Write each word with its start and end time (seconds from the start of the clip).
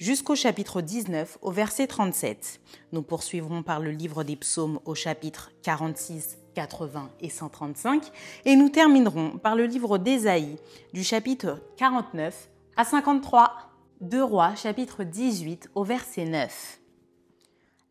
jusqu'au 0.00 0.34
chapitre 0.34 0.80
19 0.80 1.38
au 1.42 1.50
verset 1.50 1.86
37. 1.86 2.60
Nous 2.92 3.02
poursuivrons 3.02 3.62
par 3.62 3.80
le 3.80 3.90
livre 3.90 4.24
des 4.24 4.34
psaumes 4.34 4.80
au 4.86 4.94
chapitre 4.94 5.52
46, 5.62 6.38
80 6.54 7.10
et 7.20 7.28
135 7.28 8.10
et 8.46 8.56
nous 8.56 8.70
terminerons 8.70 9.38
par 9.38 9.54
le 9.54 9.66
livre 9.66 9.98
d'Ésaïe 9.98 10.56
du 10.94 11.04
chapitre 11.04 11.60
49 11.76 12.48
à 12.76 12.84
53. 12.84 13.52
Deux 14.00 14.24
rois 14.24 14.54
chapitre 14.54 15.04
18 15.04 15.68
au 15.74 15.84
verset 15.84 16.24
9. 16.24 16.78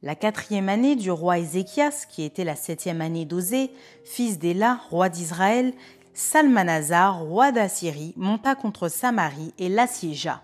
La 0.02 0.16
quatrième 0.16 0.70
année 0.70 0.96
du 0.96 1.12
roi 1.12 1.38
Ézéchias, 1.38 2.08
qui 2.10 2.23
était 2.23 2.46
la 2.46 2.56
septième 2.56 3.02
année 3.02 3.26
d'Osée, 3.26 3.70
fils 4.06 4.40
d'Éla, 4.40 4.80
roi 4.90 5.10
d'Israël, 5.10 5.73
Salmanazar, 6.14 7.22
roi 7.22 7.52
d'Assyrie, 7.52 8.14
monta 8.16 8.56
contre 8.56 8.88
Samarie 8.88 9.54
et 9.60 9.70
l'assiégea. 9.70 10.42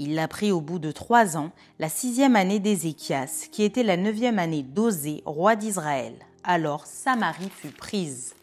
Il 0.00 0.14
l'apprit 0.14 0.52
au 0.52 0.60
bout 0.60 0.78
de 0.78 0.92
trois 0.92 1.36
ans, 1.36 1.50
la 1.80 1.88
sixième 1.88 2.36
année 2.36 2.60
d'Ézéchias, 2.60 3.48
qui 3.50 3.64
était 3.64 3.82
la 3.82 3.96
neuvième 3.96 4.38
année 4.38 4.62
d'Osée, 4.62 5.24
roi 5.26 5.56
d'Israël. 5.56 6.14
Alors 6.44 6.86
Samarie 6.86 7.50
fut 7.50 7.72
prise. 7.72 8.36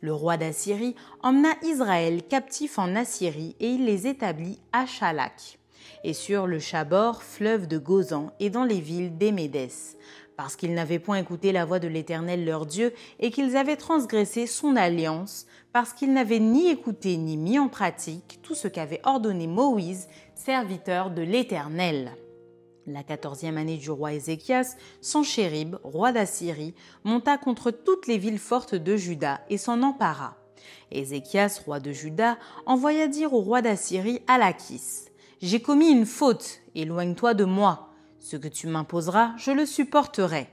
Le 0.00 0.14
roi 0.14 0.36
d'Assyrie 0.36 0.94
emmena 1.24 1.48
Israël 1.62 2.22
captif 2.22 2.78
en 2.78 2.94
Assyrie 2.94 3.56
et 3.58 3.70
il 3.70 3.84
les 3.84 4.06
établit 4.06 4.60
à 4.72 4.86
Chalak, 4.86 5.58
et 6.04 6.12
sur 6.12 6.46
le 6.46 6.60
Chabor, 6.60 7.24
fleuve 7.24 7.66
de 7.66 7.78
Gozan, 7.78 8.30
et 8.38 8.48
dans 8.48 8.64
les 8.64 8.80
villes 8.80 9.18
d'Émédès, 9.18 9.96
parce 10.36 10.54
qu'ils 10.54 10.72
n'avaient 10.72 11.00
point 11.00 11.18
écouté 11.18 11.50
la 11.50 11.64
voix 11.64 11.80
de 11.80 11.88
l'Éternel 11.88 12.44
leur 12.44 12.64
Dieu, 12.64 12.94
et 13.18 13.32
qu'ils 13.32 13.56
avaient 13.56 13.76
transgressé 13.76 14.46
son 14.46 14.76
alliance, 14.76 15.46
parce 15.72 15.92
qu'ils 15.92 16.12
n'avaient 16.12 16.38
ni 16.38 16.68
écouté 16.70 17.16
ni 17.16 17.36
mis 17.36 17.58
en 17.58 17.68
pratique 17.68 18.38
tout 18.42 18.54
ce 18.54 18.68
qu'avait 18.68 19.00
ordonné 19.04 19.46
Moïse, 19.46 20.08
serviteur 20.44 21.10
de 21.10 21.22
l'Éternel. 21.22 22.16
La 22.88 23.04
quatorzième 23.04 23.58
année 23.58 23.76
du 23.76 23.92
roi 23.92 24.14
Ézéchias, 24.14 24.74
Sanchérib, 25.00 25.76
roi 25.84 26.10
d'Assyrie, 26.10 26.74
monta 27.04 27.38
contre 27.38 27.70
toutes 27.70 28.08
les 28.08 28.18
villes 28.18 28.40
fortes 28.40 28.74
de 28.74 28.96
Juda 28.96 29.40
et 29.50 29.56
s'en 29.56 29.82
empara. 29.82 30.36
Ézéchias, 30.90 31.60
roi 31.64 31.78
de 31.78 31.92
Juda, 31.92 32.38
envoya 32.66 33.06
dire 33.06 33.32
au 33.34 33.40
roi 33.40 33.62
d'Assyrie 33.62 34.22
à 34.26 34.36
Lachis 34.36 35.04
J'ai 35.40 35.62
commis 35.62 35.90
une 35.90 36.06
faute, 36.06 36.58
éloigne-toi 36.74 37.34
de 37.34 37.44
moi. 37.44 37.90
Ce 38.18 38.36
que 38.36 38.48
tu 38.48 38.66
m'imposeras, 38.66 39.34
je 39.36 39.52
le 39.52 39.64
supporterai. 39.64 40.48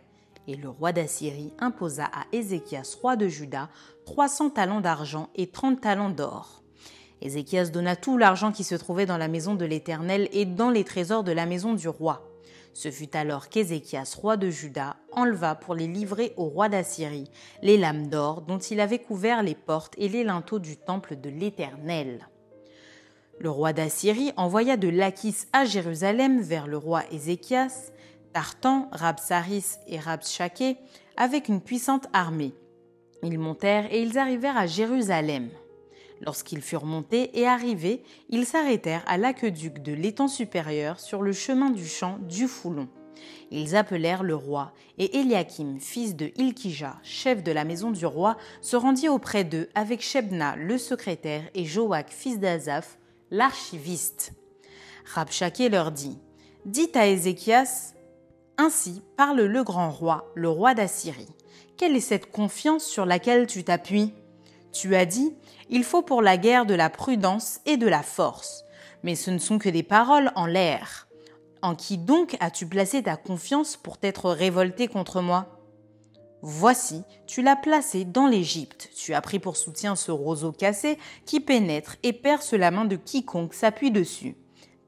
Et 0.47 0.55
le 0.55 0.69
roi 0.69 0.91
d'Assyrie 0.91 1.53
imposa 1.57 2.05
à 2.05 2.25
Ézéchias, 2.31 2.95
roi 3.01 3.15
de 3.15 3.27
Juda, 3.27 3.69
trois 4.05 4.27
cents 4.27 4.51
talents 4.51 4.81
d'argent 4.81 5.29
et 5.33 5.47
trente 5.47 5.81
talents 5.81 6.11
d'or. 6.11 6.58
Ézéchias 7.21 7.69
donna 7.71 7.95
tout 7.95 8.17
l'argent 8.17 8.51
qui 8.51 8.63
se 8.63 8.75
trouvait 8.75 9.05
dans 9.05 9.17
la 9.17 9.27
maison 9.27 9.55
de 9.55 9.65
l'Éternel 9.65 10.29
et 10.31 10.45
dans 10.45 10.69
les 10.69 10.83
trésors 10.83 11.23
de 11.23 11.31
la 11.31 11.45
maison 11.45 11.73
du 11.73 11.87
roi. 11.87 12.25
Ce 12.73 12.91
fut 12.91 13.15
alors 13.15 13.49
qu'Ézéchias, 13.49 14.15
roi 14.17 14.37
de 14.37 14.49
Juda, 14.49 14.95
enleva 15.11 15.55
pour 15.55 15.75
les 15.75 15.87
livrer 15.87 16.33
au 16.37 16.45
roi 16.45 16.69
d'Assyrie 16.69 17.29
les 17.61 17.77
lames 17.77 18.07
d'or 18.07 18.41
dont 18.41 18.59
il 18.59 18.79
avait 18.79 18.99
couvert 18.99 19.43
les 19.43 19.55
portes 19.55 19.95
et 19.97 20.07
les 20.07 20.23
linteaux 20.23 20.59
du 20.59 20.77
temple 20.77 21.17
de 21.17 21.29
l'Éternel. 21.29 22.27
Le 23.39 23.49
roi 23.49 23.73
d'Assyrie 23.73 24.31
envoya 24.37 24.77
de 24.77 24.89
Lachis 24.89 25.47
à 25.53 25.65
Jérusalem 25.65 26.41
vers 26.41 26.67
le 26.67 26.77
roi 26.77 27.03
Ézéchias, 27.11 27.91
Tartan, 28.33 28.89
Rabsaris 28.91 29.77
et 29.87 29.99
Rabshaké 29.99 30.77
avec 31.17 31.49
une 31.49 31.61
puissante 31.61 32.07
armée. 32.13 32.53
Ils 33.23 33.39
montèrent 33.39 33.91
et 33.93 34.01
ils 34.01 34.17
arrivèrent 34.17 34.57
à 34.57 34.67
Jérusalem. 34.67 35.49
Lorsqu'ils 36.21 36.61
furent 36.61 36.85
montés 36.85 37.39
et 37.39 37.47
arrivés, 37.47 38.03
ils 38.29 38.45
s'arrêtèrent 38.45 39.03
à 39.07 39.17
l'aqueduc 39.17 39.81
de 39.81 39.93
l'étang 39.93 40.27
supérieur 40.27 40.99
sur 40.99 41.21
le 41.21 41.31
chemin 41.31 41.69
du 41.69 41.87
champ 41.87 42.17
du 42.27 42.47
Foulon. 42.47 42.89
Ils 43.51 43.75
appelèrent 43.75 44.23
le 44.23 44.35
roi, 44.35 44.73
et 44.97 45.19
Eliakim, 45.19 45.79
fils 45.79 46.15
de 46.15 46.31
Ilkija, 46.37 46.97
chef 47.03 47.43
de 47.43 47.51
la 47.51 47.63
maison 47.63 47.91
du 47.91 48.05
roi, 48.05 48.37
se 48.61 48.75
rendit 48.75 49.09
auprès 49.09 49.43
d'eux 49.43 49.69
avec 49.75 50.01
Shebna, 50.01 50.55
le 50.55 50.77
secrétaire, 50.77 51.43
et 51.53 51.65
Joach, 51.65 52.09
fils 52.09 52.39
d'Azaph, 52.39 52.97
l'archiviste. 53.31 54.33
Rabshaké 55.13 55.69
leur 55.69 55.91
dit 55.91 56.17
Dites 56.65 56.95
à 56.95 57.07
Ézéchias 57.07 57.93
Ainsi 58.57 59.01
parle 59.17 59.41
le 59.41 59.63
grand 59.63 59.89
roi, 59.89 60.31
le 60.35 60.49
roi 60.49 60.73
d'Assyrie. 60.73 61.33
Quelle 61.77 61.95
est 61.95 62.01
cette 62.01 62.31
confiance 62.31 62.83
sur 62.83 63.05
laquelle 63.05 63.47
tu 63.47 63.63
t'appuies? 63.63 64.13
Tu 64.71 64.95
as 64.95 65.05
dit 65.05 65.33
il 65.69 65.83
faut 65.83 66.01
pour 66.01 66.21
la 66.21 66.37
guerre 66.37 66.65
de 66.65 66.73
la 66.73 66.89
prudence 66.89 67.59
et 67.65 67.77
de 67.77 67.87
la 67.87 68.01
force. 68.01 68.63
Mais 69.03 69.15
ce 69.15 69.31
ne 69.31 69.37
sont 69.37 69.59
que 69.59 69.69
des 69.69 69.83
paroles 69.83 70.31
en 70.35 70.45
l'air. 70.45 71.07
En 71.61 71.75
qui 71.75 71.97
donc 71.97 72.35
as-tu 72.39 72.67
placé 72.67 73.03
ta 73.03 73.17
confiance 73.17 73.77
pour 73.77 73.97
t'être 73.97 74.31
révolté 74.31 74.87
contre 74.87 75.21
moi? 75.21 75.59
Voici, 76.41 77.03
tu 77.27 77.41
l'as 77.41 77.57
placé 77.57 78.05
dans 78.05 78.27
l'Égypte. 78.27 78.89
Tu 78.95 79.13
as 79.13 79.21
pris 79.21 79.39
pour 79.39 79.57
soutien 79.57 79.95
ce 79.95 80.11
roseau 80.11 80.53
cassé 80.53 80.97
qui 81.25 81.41
pénètre 81.41 81.97
et 82.01 82.13
perce 82.13 82.53
la 82.53 82.71
main 82.71 82.85
de 82.85 82.95
quiconque 82.95 83.53
s'appuie 83.53 83.91
dessus. 83.91 84.37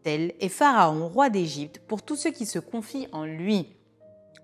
Tel 0.04 0.34
est 0.40 0.50
Pharaon, 0.50 1.08
roi 1.10 1.30
d'Égypte, 1.30 1.82
pour 1.88 2.02
tous 2.02 2.16
ceux 2.16 2.32
qui 2.32 2.46
se 2.46 2.58
confient 2.58 3.08
en 3.12 3.26
lui. 3.26 3.76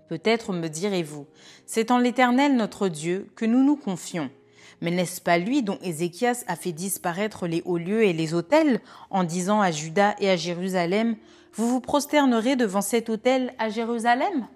Peut-être 0.09 0.54
me 0.54 0.68
direz-vous, 0.68 1.28
c'est 1.66 1.92
en 1.92 1.98
l'Éternel 1.98 2.56
notre 2.56 2.90
Dieu 2.90 3.30
que 3.36 3.46
nous 3.46 3.64
nous 3.64 3.75
confions. 3.75 4.30
Mais 4.81 4.91
n'est-ce 4.91 5.21
pas 5.21 5.38
lui 5.38 5.63
dont 5.63 5.79
Ézéchias 5.81 6.43
a 6.47 6.55
fait 6.55 6.71
disparaître 6.71 7.47
les 7.47 7.61
hauts 7.65 7.77
lieux 7.77 8.03
et 8.03 8.13
les 8.13 8.33
autels, 8.33 8.81
en 9.09 9.23
disant 9.23 9.61
à 9.61 9.71
Juda 9.71 10.15
et 10.19 10.29
à 10.29 10.35
Jérusalem, 10.35 11.15
Vous 11.53 11.67
vous 11.67 11.81
prosternerez 11.81 12.55
devant 12.55 12.81
cet 12.81 13.09
autel 13.09 13.53
à 13.57 13.69
Jérusalem? 13.69 14.47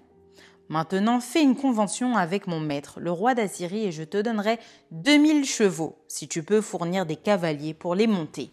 Maintenant 0.68 1.20
fais 1.20 1.42
une 1.42 1.56
convention 1.56 2.16
avec 2.16 2.46
mon 2.46 2.60
maître, 2.60 2.98
le 3.00 3.10
roi 3.10 3.34
d'Assyrie, 3.34 3.84
et 3.84 3.92
je 3.92 4.04
te 4.04 4.16
donnerai 4.16 4.58
deux 4.90 5.18
mille 5.18 5.44
chevaux, 5.44 5.98
si 6.08 6.28
tu 6.28 6.42
peux 6.42 6.60
fournir 6.60 7.04
des 7.04 7.16
cavaliers 7.16 7.74
pour 7.74 7.94
les 7.94 8.06
monter. 8.06 8.50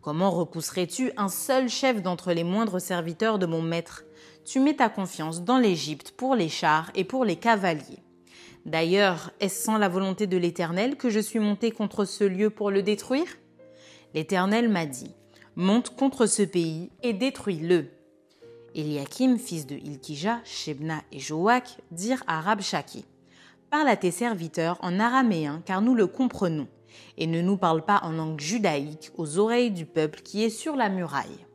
Comment 0.00 0.30
repousserais-tu 0.30 1.12
un 1.16 1.28
seul 1.28 1.68
chef 1.68 2.02
d'entre 2.02 2.32
les 2.32 2.44
moindres 2.44 2.80
serviteurs 2.80 3.38
de 3.38 3.46
mon 3.46 3.62
maître? 3.62 4.04
Tu 4.44 4.58
mets 4.58 4.76
ta 4.76 4.88
confiance 4.88 5.42
dans 5.42 5.58
l'Égypte 5.58 6.12
pour 6.12 6.34
les 6.34 6.48
chars 6.48 6.90
et 6.94 7.04
pour 7.04 7.24
les 7.24 7.36
cavaliers. 7.36 8.02
D'ailleurs, 8.68 9.30
est-ce 9.40 9.64
sans 9.64 9.78
la 9.78 9.88
volonté 9.88 10.26
de 10.26 10.36
l'Éternel 10.36 10.96
que 10.96 11.08
je 11.08 11.20
suis 11.20 11.38
monté 11.38 11.70
contre 11.70 12.04
ce 12.04 12.24
lieu 12.24 12.50
pour 12.50 12.70
le 12.70 12.82
détruire? 12.82 13.38
L'Éternel 14.14 14.68
m'a 14.68 14.84
dit, 14.84 15.14
monte 15.56 15.96
contre 15.96 16.26
ce 16.26 16.42
pays 16.42 16.90
et 17.02 17.14
détruis-le. 17.14 17.86
Eliakim, 18.74 19.38
fils 19.38 19.66
de 19.66 19.74
Ilkija, 19.74 20.40
Shebna 20.44 21.00
et 21.12 21.18
Joach, 21.18 21.78
dirent 21.92 22.22
à 22.26 22.42
Rabshaki, 22.42 23.06
Parle 23.70 23.88
à 23.88 23.96
tes 23.96 24.10
serviteurs 24.10 24.76
en 24.82 25.00
araméen 25.00 25.62
car 25.64 25.80
nous 25.80 25.94
le 25.94 26.06
comprenons, 26.06 26.68
et 27.16 27.26
ne 27.26 27.40
nous 27.40 27.56
parle 27.56 27.86
pas 27.86 28.00
en 28.02 28.12
langue 28.12 28.38
judaïque 28.40 29.12
aux 29.16 29.38
oreilles 29.38 29.70
du 29.70 29.86
peuple 29.86 30.20
qui 30.20 30.44
est 30.44 30.50
sur 30.50 30.76
la 30.76 30.90
muraille. 30.90 31.46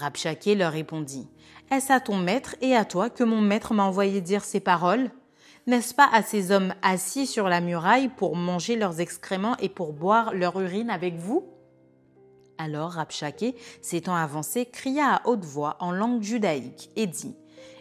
Rabshakeh 0.00 0.56
leur 0.56 0.72
répondit 0.72 1.28
Est-ce 1.70 1.92
à 1.92 2.00
ton 2.00 2.16
maître 2.16 2.56
et 2.60 2.74
à 2.74 2.84
toi 2.84 3.08
que 3.08 3.22
mon 3.22 3.40
maître 3.40 3.72
m'a 3.72 3.84
envoyé 3.84 4.20
dire 4.20 4.42
ces 4.42 4.58
paroles? 4.58 5.12
N'est-ce 5.70 5.94
pas 5.94 6.08
à 6.12 6.24
ces 6.24 6.50
hommes 6.50 6.74
assis 6.82 7.28
sur 7.28 7.48
la 7.48 7.60
muraille 7.60 8.08
pour 8.08 8.34
manger 8.34 8.74
leurs 8.74 8.98
excréments 8.98 9.56
et 9.58 9.68
pour 9.68 9.92
boire 9.92 10.34
leur 10.34 10.60
urine 10.60 10.90
avec 10.90 11.14
vous? 11.14 11.46
Alors 12.58 12.90
Rabshakeh, 12.90 13.54
s'étant 13.80 14.16
avancé, 14.16 14.66
cria 14.66 15.14
à 15.14 15.28
haute 15.28 15.44
voix 15.44 15.76
en 15.78 15.92
langue 15.92 16.22
judaïque 16.22 16.90
et 16.96 17.06
dit 17.06 17.36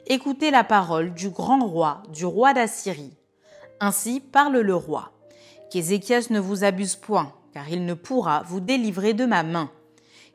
Écoutez 0.06 0.52
la 0.52 0.64
parole 0.64 1.16
du 1.16 1.32
grand 1.32 1.66
roi, 1.66 2.04
du 2.14 2.26
roi 2.26 2.54
d'Assyrie. 2.54 3.18
Ainsi 3.80 4.20
parle 4.20 4.60
le 4.60 4.76
roi. 4.76 5.12
Qu'Ézéchias 5.72 6.28
ne 6.30 6.40
vous 6.40 6.64
abuse 6.64 6.96
point, 6.96 7.34
car 7.56 7.70
il 7.70 7.86
ne 7.86 7.96
pourra 7.96 8.44
vous 8.44 8.60
délivrer 8.60 9.16
de 9.16 9.26
ma 9.26 9.42
main 9.42 9.72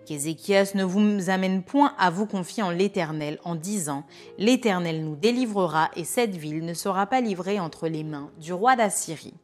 qu'Ézéchias 0.04 0.72
ne 0.74 0.84
vous 0.84 1.30
amène 1.30 1.62
point 1.62 1.94
à 1.98 2.10
vous 2.10 2.26
confier 2.26 2.62
en 2.62 2.70
l'Éternel 2.70 3.38
en 3.44 3.54
disant 3.54 4.04
L'Éternel 4.38 5.04
nous 5.04 5.16
délivrera 5.16 5.90
et 5.96 6.04
cette 6.04 6.36
ville 6.36 6.64
ne 6.64 6.74
sera 6.74 7.06
pas 7.06 7.20
livrée 7.20 7.60
entre 7.60 7.88
les 7.88 8.04
mains 8.04 8.30
du 8.40 8.52
roi 8.52 8.76
d'Assyrie. 8.76 9.34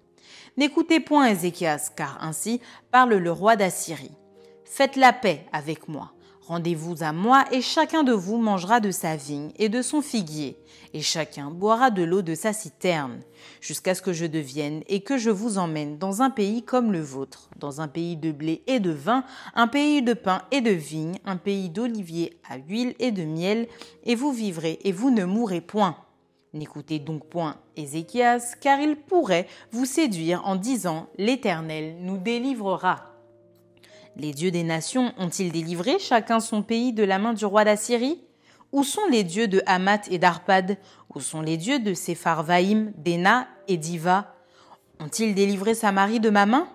N'écoutez 0.56 1.00
point 1.00 1.28
Ézéchias, 1.28 1.90
car 1.96 2.18
ainsi 2.22 2.60
parle 2.90 3.14
le 3.14 3.32
roi 3.32 3.56
d'Assyrie. 3.56 4.16
Faites 4.64 4.96
la 4.96 5.12
paix 5.12 5.46
avec 5.52 5.88
moi. 5.88 6.12
Rendez-vous 6.50 7.05
à 7.05 7.12
moi 7.12 7.44
et 7.52 7.62
chacun 7.62 8.02
de 8.02 8.11
vous 8.12 8.37
mangera 8.37 8.81
de 8.81 8.91
sa 8.91 9.14
vigne 9.14 9.52
et 9.61 9.69
de 9.69 9.82
son 9.82 10.02
figuier, 10.02 10.56
et 10.93 11.00
chacun 11.00 11.49
boira 11.49 11.93
de 11.93 12.02
l'eau 12.02 12.23
de 12.23 12.35
sa 12.35 12.52
citerne, 12.52 13.20
jusqu'à 13.61 13.94
ce 13.94 14.02
que 14.02 14.12
je 14.12 14.26
devienne 14.26 14.82
et 14.88 15.02
que 15.02 15.17
je 15.17 15.31
vous 15.31 15.58
emmène 15.58 15.97
dans 15.97 16.23
un 16.23 16.31
pays 16.31 16.64
comme 16.64 16.91
le 16.91 17.02
vôtre, 17.02 17.50
dans 17.61 17.81
un 17.81 17.87
pays 17.87 18.17
de 18.17 18.32
blé 18.32 18.64
et 18.67 18.81
de 18.81 18.91
vin, 18.91 19.23
un 19.55 19.69
pays 19.69 20.02
de 20.02 20.12
pain 20.12 20.43
et 20.50 20.61
de 20.61 20.73
vigne, 20.73 21.20
un 21.25 21.37
pays 21.37 21.69
d'olivier 21.69 22.37
à 22.50 22.56
huile 22.56 22.97
et 22.99 23.12
de 23.12 23.23
miel, 23.23 23.69
et 24.02 24.17
vous 24.17 24.32
vivrez 24.32 24.81
et 24.82 24.91
vous 24.91 25.12
ne 25.12 25.25
mourrez 25.25 25.61
point. 25.61 25.99
N'écoutez 26.52 26.99
donc 26.99 27.29
point 27.29 27.58
Ézéchias, 27.76 28.56
car 28.61 28.81
il 28.81 28.97
pourrait 28.97 29.47
vous 29.70 29.85
séduire 29.85 30.43
en 30.44 30.56
disant 30.56 31.06
L'Éternel 31.17 31.99
nous 32.00 32.19
délivrera. 32.19 33.09
Les 34.20 34.34
dieux 34.34 34.50
des 34.50 34.64
nations 34.64 35.14
ont-ils 35.17 35.50
délivré 35.50 35.99
chacun 35.99 36.40
son 36.40 36.62
pays 36.62 36.93
de 36.93 37.02
la 37.02 37.19
main 37.19 37.32
du 37.32 37.46
roi 37.46 37.64
d'Assyrie? 37.64 38.20
Où 38.70 38.84
sont 38.84 39.06
les 39.11 39.25
dieux 39.25 39.49
de 39.49 39.62
Hamath 39.64 40.08
et 40.11 40.19
d'Arpad? 40.19 40.76
Où 41.14 41.20
sont 41.20 41.40
les 41.40 41.56
dieux 41.56 41.78
de 41.78 41.94
Sepharvaïm, 41.94 42.93
d'Ena 42.99 43.49
et 43.67 43.78
d'Iva 43.78 44.34
Ont-ils 44.99 45.34
délivré 45.34 45.72
Samarie 45.72 46.20
de 46.20 46.28
ma 46.28 46.44
main? 46.44 46.69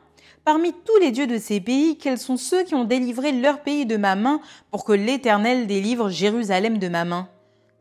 Parmi 0.43 0.73
tous 0.73 0.97
les 0.99 1.11
dieux 1.11 1.27
de 1.27 1.37
ces 1.37 1.61
pays, 1.61 1.99
quels 1.99 2.17
sont 2.17 2.35
ceux 2.35 2.63
qui 2.63 2.73
ont 2.73 2.83
délivré 2.83 3.31
leur 3.31 3.61
pays 3.61 3.85
de 3.85 3.95
ma 3.95 4.15
main 4.15 4.41
pour 4.71 4.83
que 4.83 4.93
l'Éternel 4.93 5.67
délivre 5.67 6.09
Jérusalem 6.09 6.79
de 6.79 6.87
ma 6.87 7.05
main? 7.05 7.29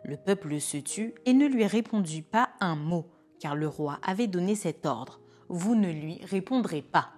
Le 0.04 0.18
peuple 0.18 0.60
se 0.60 0.76
tut 0.76 1.14
et 1.24 1.32
ne 1.32 1.46
lui 1.46 1.64
répondit 1.64 2.20
pas 2.20 2.50
un 2.60 2.76
mot, 2.76 3.06
car 3.40 3.56
le 3.56 3.68
roi 3.68 3.98
avait 4.06 4.26
donné 4.26 4.56
cet 4.56 4.84
ordre. 4.84 5.20
Vous 5.48 5.74
ne 5.74 5.90
lui 5.90 6.20
répondrez 6.28 6.82
pas. 6.82 7.13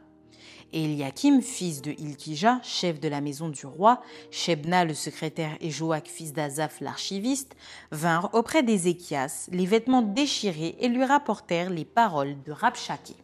Et 0.77 0.85
Eliakim, 0.85 1.41
fils 1.41 1.81
de 1.81 1.93
Ilkija, 1.93 2.61
chef 2.63 3.01
de 3.01 3.09
la 3.09 3.23
maison 3.23 3.49
du 3.49 3.65
roi, 3.65 4.03
Shebna 4.31 4.85
le 4.85 4.93
secrétaire 4.93 5.57
et 5.63 5.71
Joach, 5.71 6.07
fils 6.07 6.35
d'Azaph 6.35 6.83
l'archiviste, 6.83 7.57
vinrent 7.93 8.29
auprès 8.35 8.63
d'Ézéchias, 8.63 9.49
les 9.53 9.65
vêtements 9.65 10.03
déchirés, 10.03 10.77
et 10.79 10.89
lui 10.89 11.03
rapportèrent 11.03 11.71
les 11.71 11.87
paroles 11.87 12.43
de 12.43 12.53
Rabshakeh. 12.53 13.17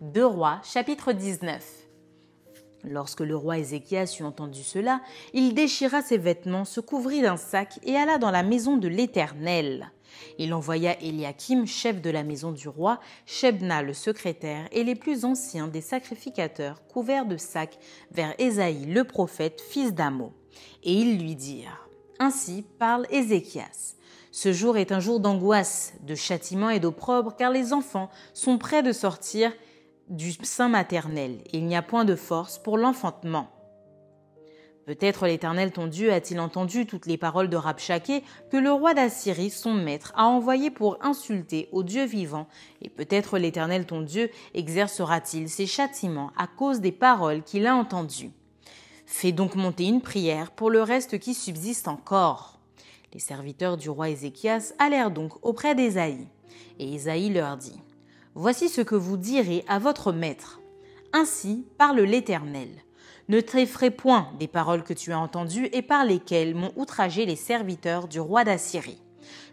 2 0.00 0.24
Rois, 0.24 0.62
chapitre 0.64 1.12
19. 1.12 1.62
Lorsque 2.84 3.20
le 3.20 3.36
roi 3.36 3.58
Ézéchias 3.58 4.16
eut 4.18 4.24
entendu 4.24 4.62
cela, 4.62 5.02
il 5.34 5.52
déchira 5.52 6.00
ses 6.00 6.16
vêtements, 6.16 6.64
se 6.64 6.80
couvrit 6.80 7.20
d'un 7.20 7.36
sac 7.36 7.80
et 7.82 7.96
alla 7.96 8.16
dans 8.16 8.30
la 8.30 8.42
maison 8.42 8.78
de 8.78 8.88
l'Éternel. 8.88 9.92
Il 10.38 10.54
envoya 10.54 11.00
Eliakim, 11.02 11.66
chef 11.66 12.00
de 12.00 12.10
la 12.10 12.22
maison 12.22 12.52
du 12.52 12.68
roi, 12.68 13.00
Shebna 13.26 13.82
le 13.82 13.92
secrétaire 13.92 14.68
et 14.72 14.84
les 14.84 14.94
plus 14.94 15.24
anciens 15.24 15.68
des 15.68 15.80
sacrificateurs 15.80 16.86
couverts 16.86 17.26
de 17.26 17.36
sacs 17.36 17.78
vers 18.10 18.34
Ésaïe 18.38 18.86
le 18.86 19.04
prophète, 19.04 19.60
fils 19.60 19.94
d'Amo. 19.94 20.32
Et 20.82 20.94
ils 20.94 21.18
lui 21.18 21.34
dirent 21.34 21.88
Ainsi 22.18 22.64
parle 22.78 23.06
Ézéchias. 23.10 23.96
Ce 24.30 24.52
jour 24.52 24.78
est 24.78 24.92
un 24.92 25.00
jour 25.00 25.20
d'angoisse, 25.20 25.92
de 26.02 26.14
châtiment 26.14 26.70
et 26.70 26.80
d'opprobre, 26.80 27.36
car 27.36 27.50
les 27.50 27.72
enfants 27.72 28.08
sont 28.32 28.56
près 28.56 28.82
de 28.82 28.92
sortir 28.92 29.52
du 30.08 30.32
sein 30.42 30.68
maternel, 30.68 31.38
il 31.52 31.66
n'y 31.66 31.76
a 31.76 31.82
point 31.82 32.04
de 32.04 32.16
force 32.16 32.58
pour 32.58 32.76
l'enfantement. 32.76 33.48
Peut-être 34.84 35.26
l'Éternel 35.26 35.70
ton 35.70 35.86
Dieu 35.86 36.12
a-t-il 36.12 36.40
entendu 36.40 36.86
toutes 36.86 37.06
les 37.06 37.16
paroles 37.16 37.48
de 37.48 37.56
Rabshakeh 37.56 38.24
que 38.50 38.56
le 38.56 38.72
roi 38.72 38.94
d'Assyrie, 38.94 39.50
son 39.50 39.74
maître, 39.74 40.12
a 40.16 40.24
envoyé 40.24 40.70
pour 40.70 40.98
insulter 41.02 41.68
au 41.70 41.84
Dieu 41.84 42.04
vivant, 42.04 42.48
et 42.80 42.88
peut-être 42.88 43.38
l'Éternel 43.38 43.86
ton 43.86 44.00
Dieu 44.00 44.30
exercera-t-il 44.54 45.48
ses 45.48 45.66
châtiments 45.66 46.32
à 46.36 46.48
cause 46.48 46.80
des 46.80 46.90
paroles 46.90 47.44
qu'il 47.44 47.66
a 47.68 47.76
entendues. 47.76 48.32
Fais 49.06 49.30
donc 49.30 49.54
monter 49.54 49.84
une 49.84 50.00
prière 50.00 50.50
pour 50.50 50.70
le 50.70 50.82
reste 50.82 51.18
qui 51.20 51.34
subsiste 51.34 51.86
encore. 51.86 52.58
Les 53.12 53.20
serviteurs 53.20 53.76
du 53.76 53.88
roi 53.88 54.08
Ézéchias 54.08 54.72
allèrent 54.78 55.10
donc 55.10 55.32
auprès 55.42 55.76
d'Ésaïe, 55.76 56.26
et 56.80 56.94
Ésaïe 56.94 57.30
leur 57.30 57.56
dit 57.56 57.78
Voici 58.34 58.68
ce 58.68 58.80
que 58.80 58.94
vous 58.94 59.18
direz 59.18 59.64
à 59.68 59.78
votre 59.78 60.10
maître. 60.10 60.60
Ainsi 61.12 61.66
parle 61.76 62.00
l'Éternel. 62.00 62.70
Ne 63.32 63.40
t'effraie 63.40 63.90
point 63.90 64.28
des 64.38 64.46
paroles 64.46 64.82
que 64.82 64.92
tu 64.92 65.10
as 65.10 65.18
entendues 65.18 65.70
et 65.72 65.80
par 65.80 66.04
lesquelles 66.04 66.54
m'ont 66.54 66.74
outragé 66.76 67.24
les 67.24 67.34
serviteurs 67.34 68.06
du 68.06 68.20
roi 68.20 68.44
d'Assyrie. 68.44 69.00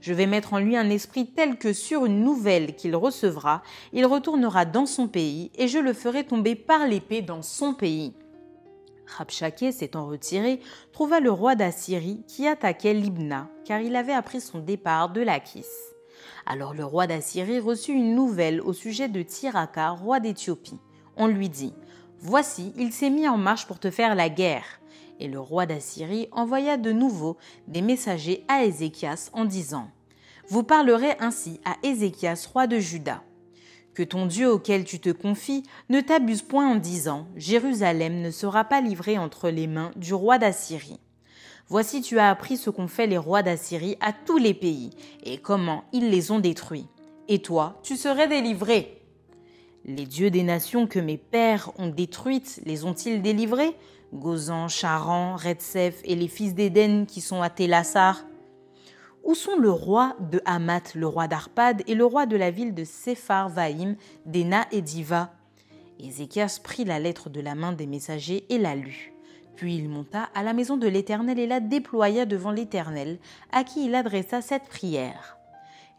Je 0.01 0.11
vais 0.11 0.25
mettre 0.25 0.51
en 0.51 0.59
lui 0.59 0.75
un 0.75 0.89
esprit 0.89 1.27
tel 1.27 1.57
que 1.57 1.71
sur 1.71 2.03
une 2.03 2.21
nouvelle 2.21 2.75
qu'il 2.75 2.93
recevra, 2.93 3.63
il 3.93 4.05
retournera 4.05 4.65
dans 4.65 4.85
son 4.85 5.07
pays, 5.07 5.49
et 5.55 5.69
je 5.69 5.79
le 5.79 5.93
ferai 5.93 6.25
tomber 6.25 6.55
par 6.55 6.87
l'épée 6.87 7.21
dans 7.21 7.41
son 7.41 7.73
pays. 7.73 8.11
Rabshakeh, 9.17 9.71
s'étant 9.71 10.07
retiré, 10.07 10.59
trouva 10.91 11.21
le 11.21 11.31
roi 11.31 11.55
d'Assyrie 11.55 12.21
qui 12.27 12.49
attaquait 12.49 12.93
Libna, 12.93 13.47
car 13.63 13.79
il 13.79 13.95
avait 13.95 14.11
appris 14.11 14.41
son 14.41 14.59
départ 14.59 15.13
de 15.13 15.21
Lachis. 15.21 15.63
Alors 16.45 16.73
le 16.73 16.83
roi 16.83 17.07
d'Assyrie 17.07 17.59
reçut 17.59 17.93
une 17.93 18.13
nouvelle 18.13 18.59
au 18.59 18.73
sujet 18.73 19.07
de 19.07 19.21
Tiraka, 19.21 19.91
roi 19.91 20.19
d'Éthiopie. 20.19 20.79
On 21.15 21.27
lui 21.27 21.47
dit 21.47 21.73
Voici, 22.21 22.73
il 22.77 22.91
s'est 22.91 23.09
mis 23.09 23.29
en 23.29 23.37
marche 23.37 23.65
pour 23.65 23.79
te 23.79 23.89
faire 23.89 24.13
la 24.13 24.29
guerre. 24.29 24.81
Et 25.21 25.27
le 25.27 25.39
roi 25.39 25.65
d'Assyrie 25.65 26.27
envoya 26.31 26.75
de 26.75 26.91
nouveau 26.91 27.37
des 27.67 27.81
messagers 27.81 28.43
à 28.47 28.65
Ézéchias 28.65 29.29
en 29.33 29.45
disant 29.45 29.89
Vous 30.49 30.63
parlerez 30.63 31.15
ainsi 31.19 31.61
à 31.63 31.75
Ézéchias, 31.81 32.47
roi 32.51 32.67
de 32.67 32.77
Juda. 32.77 33.23
Que 33.93 34.03
ton 34.03 34.25
Dieu 34.25 34.51
auquel 34.51 34.83
tu 34.83 34.99
te 34.99 35.09
confies 35.09 35.63
ne 35.89 36.01
t'abuse 36.01 36.41
point 36.41 36.69
en 36.69 36.75
disant 36.75 37.25
Jérusalem 37.35 38.21
ne 38.21 38.31
sera 38.31 38.65
pas 38.65 38.81
livrée 38.81 39.17
entre 39.17 39.49
les 39.49 39.67
mains 39.67 39.91
du 39.95 40.13
roi 40.13 40.37
d'Assyrie. 40.37 40.99
Voici 41.69 42.01
tu 42.01 42.19
as 42.19 42.29
appris 42.29 42.57
ce 42.57 42.69
qu'ont 42.69 42.87
fait 42.87 43.07
les 43.07 43.17
rois 43.17 43.43
d'Assyrie 43.43 43.97
à 44.01 44.11
tous 44.11 44.37
les 44.37 44.53
pays, 44.53 44.89
et 45.23 45.37
comment 45.37 45.83
ils 45.93 46.09
les 46.09 46.31
ont 46.31 46.39
détruits. 46.39 46.87
Et 47.27 47.39
toi, 47.39 47.79
tu 47.83 47.95
serais 47.95 48.27
délivré. 48.27 48.98
Les 49.89 50.05
dieux 50.05 50.29
des 50.29 50.43
nations 50.43 50.85
que 50.85 50.99
mes 50.99 51.17
pères 51.17 51.71
ont 51.79 51.87
détruites, 51.87 52.61
les 52.63 52.85
ont-ils 52.85 53.23
délivrés? 53.23 53.75
Gozan, 54.13 54.67
Charan, 54.67 55.35
Retsef 55.35 55.99
et 56.03 56.15
les 56.15 56.27
fils 56.27 56.53
d'Éden 56.53 57.07
qui 57.07 57.21
sont 57.21 57.41
à 57.41 57.49
Télassar 57.49 58.23
Où 59.23 59.33
sont 59.33 59.57
le 59.57 59.71
roi 59.71 60.15
de 60.19 60.43
Hamath, 60.45 60.93
le 60.93 61.07
roi 61.07 61.27
d'Arpad 61.27 61.81
et 61.87 61.95
le 61.95 62.05
roi 62.05 62.27
de 62.27 62.37
la 62.37 62.51
ville 62.51 62.75
de 62.75 62.83
Sepharvaïm, 62.83 63.95
d'Ena 64.27 64.67
et 64.71 64.81
d'Iva 64.81 65.31
Ézéchias 65.99 66.59
prit 66.63 66.85
la 66.85 66.99
lettre 66.99 67.31
de 67.31 67.41
la 67.41 67.55
main 67.55 67.71
des 67.71 67.87
messagers 67.87 68.45
et 68.49 68.59
la 68.59 68.75
lut. 68.75 69.11
Puis 69.55 69.75
il 69.75 69.89
monta 69.89 70.29
à 70.35 70.43
la 70.43 70.53
maison 70.53 70.77
de 70.77 70.87
l'Éternel 70.87 71.39
et 71.39 71.47
la 71.47 71.61
déploya 71.61 72.27
devant 72.27 72.51
l'Éternel, 72.51 73.17
à 73.51 73.63
qui 73.63 73.87
il 73.87 73.95
adressa 73.95 74.43
cette 74.43 74.69
prière. 74.69 75.38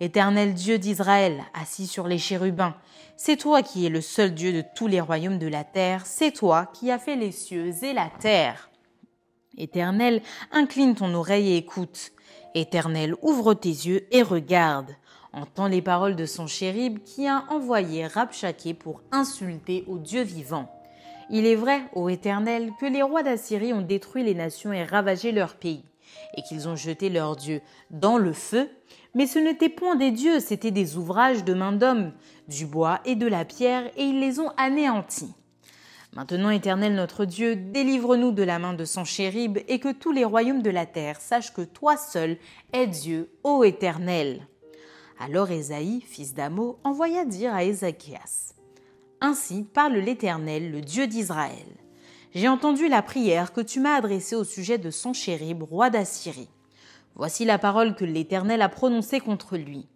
Éternel 0.02 0.54
Dieu 0.54 0.78
d'Israël, 0.78 1.44
assis 1.52 1.86
sur 1.86 2.08
les 2.08 2.16
chérubins, 2.16 2.74
c'est 3.18 3.36
toi 3.36 3.62
qui 3.62 3.84
es 3.84 3.90
le 3.90 4.00
seul 4.00 4.32
Dieu 4.32 4.50
de 4.50 4.64
tous 4.74 4.86
les 4.86 5.00
royaumes 5.00 5.38
de 5.38 5.46
la 5.46 5.62
terre, 5.62 6.06
c'est 6.06 6.32
toi 6.32 6.70
qui 6.72 6.90
as 6.90 6.98
fait 6.98 7.16
les 7.16 7.32
cieux 7.32 7.74
et 7.84 7.92
la 7.92 8.10
terre. 8.18 8.70
Éternel, 9.58 10.22
incline 10.52 10.94
ton 10.94 11.12
oreille 11.12 11.52
et 11.52 11.58
écoute. 11.58 12.12
Éternel, 12.54 13.14
ouvre 13.20 13.52
tes 13.52 13.68
yeux 13.68 14.06
et 14.10 14.22
regarde. 14.22 14.90
Entends 15.34 15.68
les 15.68 15.82
paroles 15.82 16.16
de 16.16 16.24
son 16.24 16.46
chérib 16.46 17.02
qui 17.02 17.28
a 17.28 17.44
envoyé 17.50 18.06
Rabshakeh 18.06 18.72
pour 18.72 19.02
insulter 19.12 19.84
au 19.86 19.98
Dieu 19.98 20.22
vivant. 20.22 20.74
Il 21.28 21.44
est 21.44 21.56
vrai, 21.56 21.82
ô 21.94 22.08
Éternel, 22.08 22.72
que 22.80 22.86
les 22.86 23.02
rois 23.02 23.22
d'Assyrie 23.22 23.74
ont 23.74 23.82
détruit 23.82 24.24
les 24.24 24.34
nations 24.34 24.72
et 24.72 24.82
ravagé 24.82 25.30
leur 25.30 25.56
pays, 25.56 25.84
et 26.36 26.42
qu'ils 26.42 26.68
ont 26.68 26.76
jeté 26.76 27.08
leurs 27.08 27.36
dieux 27.36 27.60
dans 27.90 28.18
le 28.18 28.32
feu 28.32 28.68
mais 29.14 29.26
ce 29.26 29.38
n'étaient 29.38 29.68
point 29.68 29.96
des 29.96 30.12
dieux, 30.12 30.40
c'étaient 30.40 30.70
des 30.70 30.96
ouvrages 30.96 31.44
de 31.44 31.54
main 31.54 31.72
d'homme, 31.72 32.12
du 32.48 32.66
bois 32.66 33.00
et 33.04 33.16
de 33.16 33.26
la 33.26 33.44
pierre, 33.44 33.86
et 33.96 34.04
ils 34.04 34.20
les 34.20 34.38
ont 34.38 34.50
anéantis. 34.56 35.34
Maintenant, 36.12 36.50
Éternel 36.50 36.94
notre 36.94 37.24
Dieu, 37.24 37.54
délivre-nous 37.56 38.32
de 38.32 38.42
la 38.42 38.58
main 38.58 38.74
de 38.74 38.84
Sanchérib 38.84 39.58
et 39.68 39.78
que 39.78 39.92
tous 39.92 40.12
les 40.12 40.24
royaumes 40.24 40.62
de 40.62 40.70
la 40.70 40.86
terre 40.86 41.20
sachent 41.20 41.54
que 41.54 41.62
toi 41.62 41.96
seul 41.96 42.36
es 42.72 42.86
Dieu, 42.86 43.30
ô 43.44 43.62
Éternel. 43.62 44.46
Alors 45.20 45.50
Ésaïe, 45.50 46.00
fils 46.00 46.34
d'Amo, 46.34 46.78
envoya 46.82 47.24
dire 47.24 47.54
à 47.54 47.62
Ézéchias 47.62 48.54
Ainsi 49.20 49.64
parle 49.74 49.98
l'Éternel, 49.98 50.72
le 50.72 50.80
Dieu 50.80 51.06
d'Israël. 51.06 51.79
J'ai 52.32 52.46
entendu 52.46 52.86
la 52.86 53.02
prière 53.02 53.52
que 53.52 53.60
tu 53.60 53.80
m'as 53.80 53.96
adressée 53.96 54.36
au 54.36 54.44
sujet 54.44 54.78
de 54.78 54.90
Sanchérib, 54.90 55.64
roi 55.64 55.90
d'Assyrie. 55.90 56.48
Voici 57.16 57.44
la 57.44 57.58
parole 57.58 57.96
que 57.96 58.04
l'Éternel 58.04 58.62
a 58.62 58.68
prononcée 58.68 59.18
contre 59.18 59.56
lui. 59.56 59.88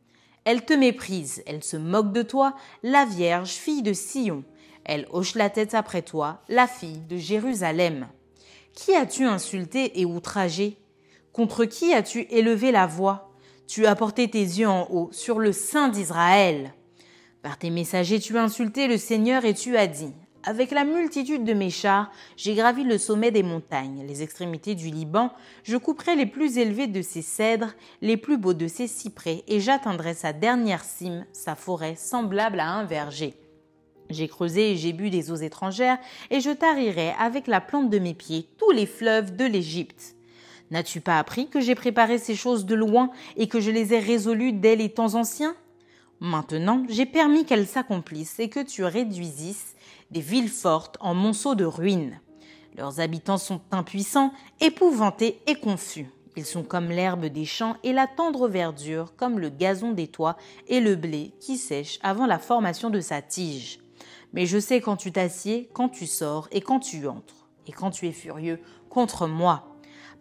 Elle 0.45 0.65
te 0.65 0.75
méprise, 0.75 1.45
elle 1.47 1.63
se 1.63 1.77
moque 1.77 2.13
de 2.13 2.23
toi, 2.23 2.57
la 2.83 3.05
Vierge, 3.05 3.51
fille 3.51 3.83
de 3.83 3.93
Sion. 3.93 4.43
Elle 4.85 5.07
hoche 5.11 5.37
la 5.37 5.49
tête 5.49 5.75
après 5.75 6.03
toi, 6.03 6.43
la 6.49 6.67
fille 6.67 6.99
de 7.09 7.17
Jérusalem. 7.17 8.09
Qui 8.75 8.97
as-tu 8.97 9.25
insulté 9.25 10.01
et 10.01 10.05
outragé? 10.05 10.77
Contre 11.33 11.65
qui 11.65 11.95
as-tu 11.95 12.27
élevé 12.31 12.73
la 12.73 12.87
voix? 12.87 13.31
Tu 13.69 13.87
as 13.87 13.95
porté 13.95 14.29
tes 14.29 14.41
yeux 14.41 14.69
en 14.69 14.89
haut 14.91 15.09
sur 15.13 15.39
le 15.39 15.53
sein 15.53 15.89
d'Israël. 15.89 16.75
Par 17.43 17.59
tes 17.59 17.71
messagers 17.71 18.19
tu 18.19 18.37
as 18.37 18.43
insulté 18.43 18.89
le 18.89 18.99
Seigneur 18.99 19.45
et 19.45 19.55
tu 19.55 19.77
as 19.77 19.87
dit 19.87 20.13
avec 20.45 20.71
la 20.71 20.85
multitude 20.85 21.45
de 21.45 21.55
mes 21.55 21.71
chars, 21.71 22.11
j'ai 22.37 22.55
gravi 22.55 22.85
le 22.85 22.99
sommet 22.99 23.31
des 23.31 23.43
montagnes, 23.43 24.05
les 24.07 24.23
extrémités 24.23 24.75
du 24.75 24.91
Liban, 24.91 25.33
je 25.63 25.77
couperai 25.77 26.17
les 26.17 26.27
plus 26.27 26.59
élevés 26.59 26.87
de 26.87 27.03
ses 27.03 27.23
cèdres, 27.23 27.73
les 28.03 28.17
plus 28.17 28.37
beaux 28.37 28.55
de 28.55 28.69
ses 28.69 28.87
cyprès, 28.87 29.43
et 29.49 29.61
j'atteindrai 29.61 30.13
sa 30.15 30.33
dernière 30.33 30.85
cime, 30.85 31.25
sa 31.33 31.55
forêt 31.55 31.97
semblable 31.97 32.61
à 32.61 32.69
un 32.69 32.85
verger. 32.85 33.35
J'ai 34.11 34.29
creusé 34.29 34.73
et 34.73 34.77
j'ai 34.77 34.93
bu 34.93 35.09
des 35.09 35.31
eaux 35.31 35.37
étrangères, 35.37 35.99
et 36.31 36.41
je 36.41 36.51
tarirai 36.51 37.13
avec 37.19 37.47
la 37.47 37.63
plante 37.63 37.89
de 37.89 37.99
mes 37.99 38.15
pieds 38.15 38.47
tous 38.59 38.71
les 38.71 38.87
fleuves 38.87 39.35
de 39.35 39.47
l'Égypte. 39.47 40.15
N'as-tu 40.71 41.01
pas 41.01 41.19
appris 41.19 41.49
que 41.49 41.61
j'ai 41.61 41.75
préparé 41.75 42.19
ces 42.19 42.35
choses 42.35 42.67
de 42.67 42.75
loin 42.75 43.11
et 43.37 43.49
que 43.49 43.61
je 43.61 43.71
les 43.71 43.95
ai 43.95 43.99
résolues 43.99 44.53
dès 44.53 44.77
les 44.77 44.91
temps 44.91 45.15
anciens? 45.15 45.57
Maintenant, 46.21 46.85
j'ai 46.89 47.07
permis 47.07 47.45
qu'elles 47.45 47.67
s'accomplissent 47.67 48.39
et 48.39 48.49
que 48.49 48.61
tu 48.61 48.85
réduisisses 48.85 49.74
des 50.15 50.21
villes 50.21 50.49
fortes 50.49 50.97
en 51.01 51.13
monceaux 51.13 51.57
de 51.57 51.65
ruines. 51.65 52.21
Leurs 52.77 53.01
habitants 53.01 53.37
sont 53.37 53.61
impuissants, 53.73 54.33
épouvantés 54.61 55.41
et 55.49 55.57
confus. 55.57 56.07
Ils 56.37 56.45
sont 56.45 56.63
comme 56.63 56.89
l'herbe 56.89 57.27
des 57.27 57.45
champs 57.45 57.77
et 57.83 57.93
la 57.93 58.07
tendre 58.07 58.49
verdure, 58.49 59.17
comme 59.17 59.41
le 59.41 59.49
gazon 59.49 59.91
des 59.91 60.07
toits 60.07 60.37
et 60.69 60.81
le 60.81 60.95
blé 60.95 61.33
qui 61.41 61.57
sèche 61.57 61.99
avant 62.03 62.27
la 62.27 62.39
formation 62.39 62.91
de 62.91 63.01
sa 63.01 63.23
tige. 63.23 63.81
Mais 64.33 64.47
je 64.47 64.59
sais 64.59 64.81
quand 64.81 64.97
tu 64.97 65.11
t'assieds, 65.11 65.69
quand 65.73 65.89
tu 65.89 66.07
sors 66.07 66.49
et 66.53 66.61
quand 66.61 66.79
tu 66.79 67.09
entres, 67.09 67.49
et 67.67 67.73
quand 67.73 67.91
tu 67.91 68.07
es 68.07 68.13
furieux 68.13 68.61
contre 68.91 69.27
moi. 69.27 69.74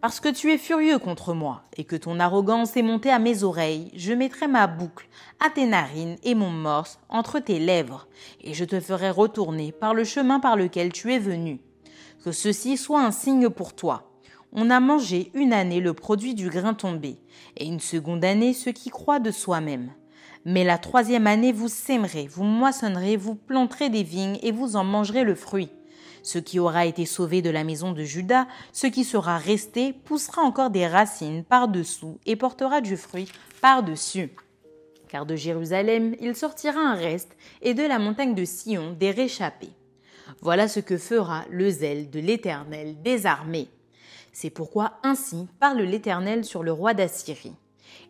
Parce 0.04 0.20
que 0.20 0.28
tu 0.28 0.52
es 0.52 0.58
furieux 0.58 0.98
contre 0.98 1.32
moi, 1.32 1.62
et 1.78 1.84
que 1.84 1.96
ton 1.96 2.20
arrogance 2.20 2.76
est 2.76 2.82
montée 2.82 3.10
à 3.10 3.18
mes 3.18 3.42
oreilles, 3.42 3.90
je 3.96 4.12
mettrai 4.12 4.48
ma 4.48 4.66
boucle 4.66 5.08
à 5.42 5.48
tes 5.48 5.64
narines 5.64 6.16
et 6.22 6.34
mon 6.34 6.50
morse 6.50 6.98
entre 7.08 7.38
tes 7.38 7.58
lèvres, 7.58 8.06
et 8.42 8.52
je 8.52 8.66
te 8.66 8.78
ferai 8.80 9.08
retourner 9.08 9.72
par 9.72 9.94
le 9.94 10.04
chemin 10.04 10.40
par 10.40 10.56
lequel 10.56 10.92
tu 10.92 11.14
es 11.14 11.18
venu. 11.18 11.58
Que 12.22 12.32
ceci 12.32 12.76
soit 12.76 13.00
un 13.00 13.12
signe 13.12 13.48
pour 13.48 13.74
toi. 13.74 14.12
On 14.52 14.68
a 14.68 14.78
mangé 14.78 15.30
une 15.32 15.54
année 15.54 15.80
le 15.80 15.94
produit 15.94 16.34
du 16.34 16.50
grain 16.50 16.74
tombé, 16.74 17.16
et 17.56 17.64
une 17.64 17.80
seconde 17.80 18.26
année 18.26 18.52
ce 18.52 18.68
qui 18.68 18.90
croit 18.90 19.20
de 19.20 19.30
soi-même. 19.30 19.90
Mais 20.44 20.64
la 20.64 20.76
troisième 20.76 21.26
année, 21.26 21.52
vous 21.52 21.68
sèmerez, 21.68 22.26
vous 22.26 22.44
moissonnerez, 22.44 23.16
vous 23.16 23.36
planterez 23.36 23.88
des 23.88 24.02
vignes 24.02 24.38
et 24.42 24.52
vous 24.52 24.76
en 24.76 24.84
mangerez 24.84 25.24
le 25.24 25.34
fruit. 25.34 25.70
Ce 26.24 26.38
qui 26.38 26.58
aura 26.58 26.86
été 26.86 27.04
sauvé 27.04 27.42
de 27.42 27.50
la 27.50 27.64
maison 27.64 27.92
de 27.92 28.02
Judas, 28.02 28.46
ce 28.72 28.86
qui 28.86 29.04
sera 29.04 29.36
resté, 29.36 29.92
poussera 29.92 30.40
encore 30.40 30.70
des 30.70 30.86
racines 30.86 31.44
par-dessous 31.44 32.18
et 32.24 32.34
portera 32.34 32.80
du 32.80 32.96
fruit 32.96 33.30
par-dessus. 33.60 34.30
Car 35.08 35.26
de 35.26 35.36
Jérusalem, 35.36 36.16
il 36.20 36.34
sortira 36.34 36.80
un 36.80 36.94
reste, 36.94 37.36
et 37.60 37.74
de 37.74 37.82
la 37.82 37.98
montagne 37.98 38.34
de 38.34 38.46
Sion 38.46 38.96
des 38.98 39.10
réchappés. 39.10 39.74
Voilà 40.40 40.66
ce 40.66 40.80
que 40.80 40.96
fera 40.96 41.44
le 41.50 41.68
zèle 41.68 42.08
de 42.08 42.20
l'Éternel 42.20 43.02
des 43.02 43.26
armées. 43.26 43.68
C'est 44.32 44.48
pourquoi 44.48 44.94
ainsi 45.02 45.46
parle 45.60 45.82
l'Éternel 45.82 46.46
sur 46.46 46.62
le 46.62 46.72
roi 46.72 46.94
d'Assyrie. 46.94 47.54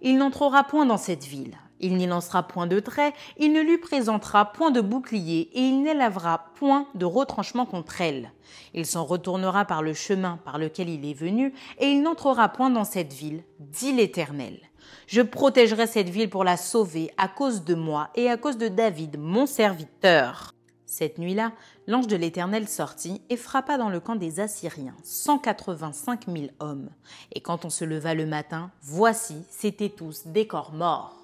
Il 0.02 0.18
n'entrera 0.18 0.64
point 0.64 0.86
dans 0.86 0.96
cette 0.96 1.24
ville, 1.24 1.56
il 1.80 1.96
n'y 1.96 2.06
lancera 2.06 2.42
point 2.42 2.66
de 2.66 2.80
trait, 2.80 3.12
il 3.38 3.52
ne 3.52 3.60
lui 3.60 3.78
présentera 3.78 4.52
point 4.52 4.70
de 4.70 4.80
bouclier, 4.80 5.50
et 5.52 5.60
il 5.60 5.82
n'élèvera 5.82 6.46
point 6.54 6.86
de 6.94 7.04
retranchement 7.04 7.66
contre 7.66 8.00
elle. 8.00 8.32
Il 8.72 8.86
s'en 8.86 9.04
retournera 9.04 9.64
par 9.64 9.82
le 9.82 9.92
chemin 9.92 10.38
par 10.44 10.58
lequel 10.58 10.88
il 10.88 11.08
est 11.08 11.14
venu, 11.14 11.52
et 11.78 11.86
il 11.86 12.02
n'entrera 12.02 12.48
point 12.48 12.70
dans 12.70 12.84
cette 12.84 13.12
ville, 13.12 13.42
dit 13.58 13.92
l'Éternel. 13.92 14.60
Je 15.06 15.20
protégerai 15.20 15.86
cette 15.86 16.08
ville 16.08 16.30
pour 16.30 16.44
la 16.44 16.56
sauver 16.56 17.10
à 17.16 17.28
cause 17.28 17.64
de 17.64 17.74
moi 17.74 18.08
et 18.14 18.30
à 18.30 18.36
cause 18.36 18.56
de 18.56 18.68
David, 18.68 19.18
mon 19.18 19.46
serviteur. 19.46 20.53
Cette 20.96 21.18
nuit-là, 21.18 21.50
l'ange 21.88 22.06
de 22.06 22.14
l'Éternel 22.14 22.68
sortit 22.68 23.20
et 23.28 23.36
frappa 23.36 23.78
dans 23.78 23.88
le 23.88 23.98
camp 23.98 24.14
des 24.14 24.38
Assyriens 24.38 24.94
cent 25.02 25.38
quatre-vingt-cinq 25.38 26.28
mille 26.28 26.54
hommes. 26.60 26.88
Et 27.32 27.40
quand 27.40 27.64
on 27.64 27.68
se 27.68 27.84
leva 27.84 28.14
le 28.14 28.26
matin, 28.26 28.70
voici, 28.80 29.44
c'étaient 29.50 29.88
tous 29.88 30.28
des 30.28 30.46
corps 30.46 30.72
morts. 30.72 31.16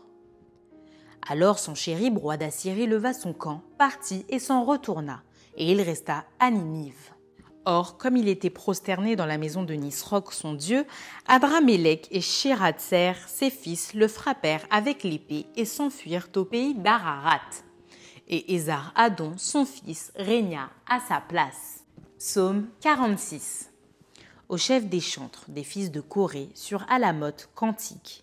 Alors 1.29 1.61
son 1.61 1.77
chéri, 1.77 2.11
roi 2.11 2.37
d'Assyrie, 2.37 2.89
leva 2.89 3.13
son 3.13 3.33
camp, 3.33 3.63
partit 3.79 4.27
et 4.29 4.41
s'en 4.41 4.65
retourna, 4.65 5.23
et 5.57 5.71
il 5.71 5.81
resta 5.81 6.25
à 6.41 6.51
Ninive. 6.51 7.13
Or, 7.65 7.97
comme 7.97 8.17
il 8.17 8.27
était 8.27 8.51
prosterné 8.51 9.15
dans 9.15 9.27
la 9.27 9.39
maison 9.39 9.63
de 9.63 9.75
Nisroch, 9.75 10.33
son 10.33 10.55
dieu, 10.55 10.85
Adramélec 11.29 12.09
et 12.11 12.21
Shiratser, 12.21 13.13
ses 13.29 13.51
fils, 13.51 13.95
le 13.95 14.09
frappèrent 14.09 14.67
avec 14.73 15.05
l'épée 15.05 15.47
et 15.55 15.65
s'enfuirent 15.65 16.29
au 16.35 16.45
pays 16.45 16.75
d'Ararat. 16.75 17.39
Et 18.33 18.55
Ézar 18.55 18.93
Adon, 18.95 19.35
son 19.39 19.67
fils, 19.67 20.13
régna 20.15 20.71
à 20.89 21.01
sa 21.01 21.21
place. 21.21 21.83
Psaume 22.17 22.69
46 22.81 23.73
Au 24.49 24.57
chef 24.57 24.87
des 24.87 25.01
chantres, 25.01 25.47
des 25.49 25.65
fils 25.65 25.91
de 25.91 26.01
Corée, 26.01 26.49
sur 26.55 26.87
Alamoth, 26.89 27.49
cantique. 27.57 28.23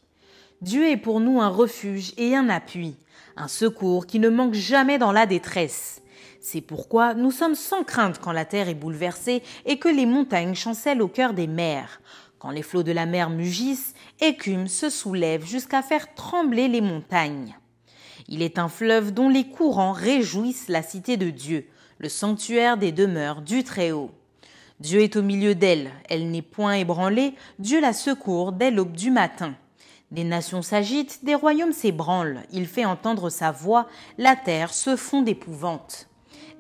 Dieu 0.62 0.88
est 0.90 0.96
pour 0.96 1.20
nous 1.20 1.42
un 1.42 1.50
refuge 1.50 2.14
et 2.16 2.38
un 2.38 2.48
appui, 2.48 2.96
un 3.36 3.50
secours 3.50 4.08
qui 4.08 4.20
ne 4.20 4.30
manque 4.30 4.54
jamais 4.54 4.98
dans 4.98 5.12
la 5.12 5.26
détresse. 5.26 6.02
C'est 6.40 6.62
pourquoi 6.62 7.14
nous 7.14 7.32
sommes 7.32 7.56
sans 7.56 7.84
crainte 7.84 8.22
quand 8.22 8.32
la 8.32 8.46
terre 8.46 8.70
est 8.70 8.76
bouleversée 8.76 9.44
et 9.66 9.78
que 9.78 9.90
les 9.90 10.06
montagnes 10.06 10.56
chancellent 10.56 11.02
au 11.02 11.10
cœur 11.10 11.34
des 11.34 11.48
mers. 11.48 12.00
Quand 12.40 12.52
les 12.52 12.64
flots 12.64 12.84
de 12.84 12.94
la 12.94 13.06
mer 13.06 13.30
mugissent, 13.30 13.94
écume 14.22 14.70
se 14.70 14.90
soulève 14.90 15.46
jusqu'à 15.46 15.82
faire 15.82 16.16
trembler 16.16 16.70
les 16.70 16.82
montagnes. 16.82 17.58
Il 18.28 18.42
est 18.42 18.60
un 18.60 18.70
fleuve 18.70 19.14
dont 19.14 19.30
les 19.30 19.46
courants 19.46 19.92
réjouissent 19.92 20.70
la 20.70 20.82
cité 20.82 21.18
de 21.18 21.30
Dieu, 21.30 21.68
le 22.00 22.10
sanctuaire 22.10 22.78
des 22.78 22.92
demeures 22.92 23.42
du 23.42 23.64
Très-Haut. 23.64 24.12
Dieu 24.80 25.02
est 25.02 25.16
au 25.16 25.24
milieu 25.24 25.56
d'elle, 25.56 25.92
elle 26.08 26.30
n'est 26.30 26.44
point 26.44 26.74
ébranlée, 26.74 27.34
Dieu 27.58 27.82
la 27.82 27.94
secourt 27.94 28.52
dès 28.52 28.70
l'aube 28.70 28.96
du 28.96 29.10
matin. 29.10 29.56
Des 30.12 30.24
nations 30.24 30.62
s'agitent, 30.62 31.26
des 31.26 31.36
royaumes 31.36 31.74
s'ébranlent, 31.74 32.44
il 32.52 32.68
fait 32.68 32.86
entendre 32.86 33.30
sa 33.30 33.52
voix, 33.52 33.88
la 34.18 34.36
terre 34.36 34.74
se 34.74 34.96
fond 34.96 35.22
d'épouvante. 35.22 36.08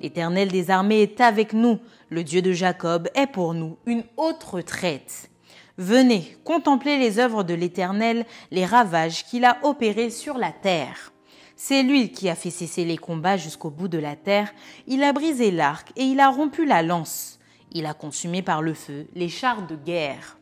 L'Éternel 0.01 0.49
des 0.49 0.69
armées 0.71 1.01
est 1.01 1.21
avec 1.21 1.53
nous, 1.53 1.79
le 2.09 2.23
Dieu 2.23 2.41
de 2.41 2.53
Jacob 2.53 3.07
est 3.15 3.27
pour 3.27 3.53
nous 3.53 3.77
une 3.85 4.03
haute 4.17 4.43
retraite. 4.43 5.29
Venez, 5.77 6.37
contemplez 6.43 6.97
les 6.97 7.19
œuvres 7.19 7.43
de 7.43 7.53
l'Éternel, 7.53 8.25
les 8.49 8.65
ravages 8.65 9.25
qu'il 9.25 9.45
a 9.45 9.59
opérés 9.63 10.09
sur 10.09 10.37
la 10.37 10.51
terre. 10.51 11.13
C'est 11.59 11.81
lui 11.81 12.11
qui 12.11 12.29
a 12.29 12.35
fait 12.35 12.51
cesser 12.51 12.85
les 12.85 12.97
combats 12.97 13.35
jusqu'au 13.35 13.71
bout 13.71 13.87
de 13.87 13.97
la 13.97 14.15
terre, 14.15 14.53
il 14.85 15.01
a 15.01 15.11
brisé 15.11 15.49
l'arc 15.49 15.91
et 15.95 16.03
il 16.03 16.19
a 16.19 16.29
rompu 16.29 16.65
la 16.65 16.83
lance, 16.83 17.39
il 17.71 17.87
a 17.87 17.95
consumé 17.95 18.43
par 18.43 18.61
le 18.61 18.75
feu 18.75 19.07
les 19.15 19.27
chars 19.27 19.65
de 19.65 19.75
guerre. 19.75 20.37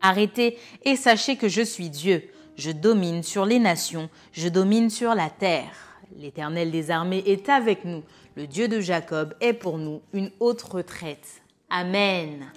Arrêtez 0.00 0.56
et 0.84 0.96
sachez 0.96 1.36
que 1.36 1.48
je 1.48 1.60
suis 1.60 1.90
Dieu. 1.90 2.30
Je 2.56 2.70
domine 2.70 3.22
sur 3.22 3.44
les 3.44 3.58
nations, 3.58 4.08
je 4.32 4.48
domine 4.48 4.88
sur 4.88 5.14
la 5.14 5.28
terre. 5.28 5.98
L'Éternel 6.16 6.70
des 6.70 6.90
armées 6.90 7.22
est 7.26 7.50
avec 7.50 7.84
nous. 7.84 8.02
Le 8.34 8.46
Dieu 8.46 8.68
de 8.68 8.80
Jacob 8.80 9.34
est 9.42 9.52
pour 9.52 9.76
nous 9.76 10.00
une 10.14 10.30
haute 10.40 10.62
retraite. 10.62 11.42
Amen. 11.68 12.50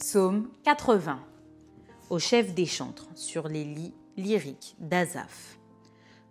Psaume 0.00 0.48
80. 0.64 1.20
Au 2.10 2.18
chef 2.18 2.54
des 2.54 2.66
chantres, 2.66 3.06
sur 3.14 3.46
les 3.46 3.64
lits 3.64 3.94
lyriques 4.16 4.74
d'Azaph. 4.80 5.59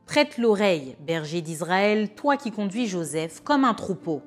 Prête 0.10 0.40
l'oreille, 0.40 0.96
berger 1.06 1.42
d'Israël, 1.42 2.10
toi 2.16 2.36
qui 2.36 2.50
conduis 2.50 2.88
Joseph 2.88 3.42
comme 3.44 3.64
un 3.64 3.76
troupeau. 3.76 4.24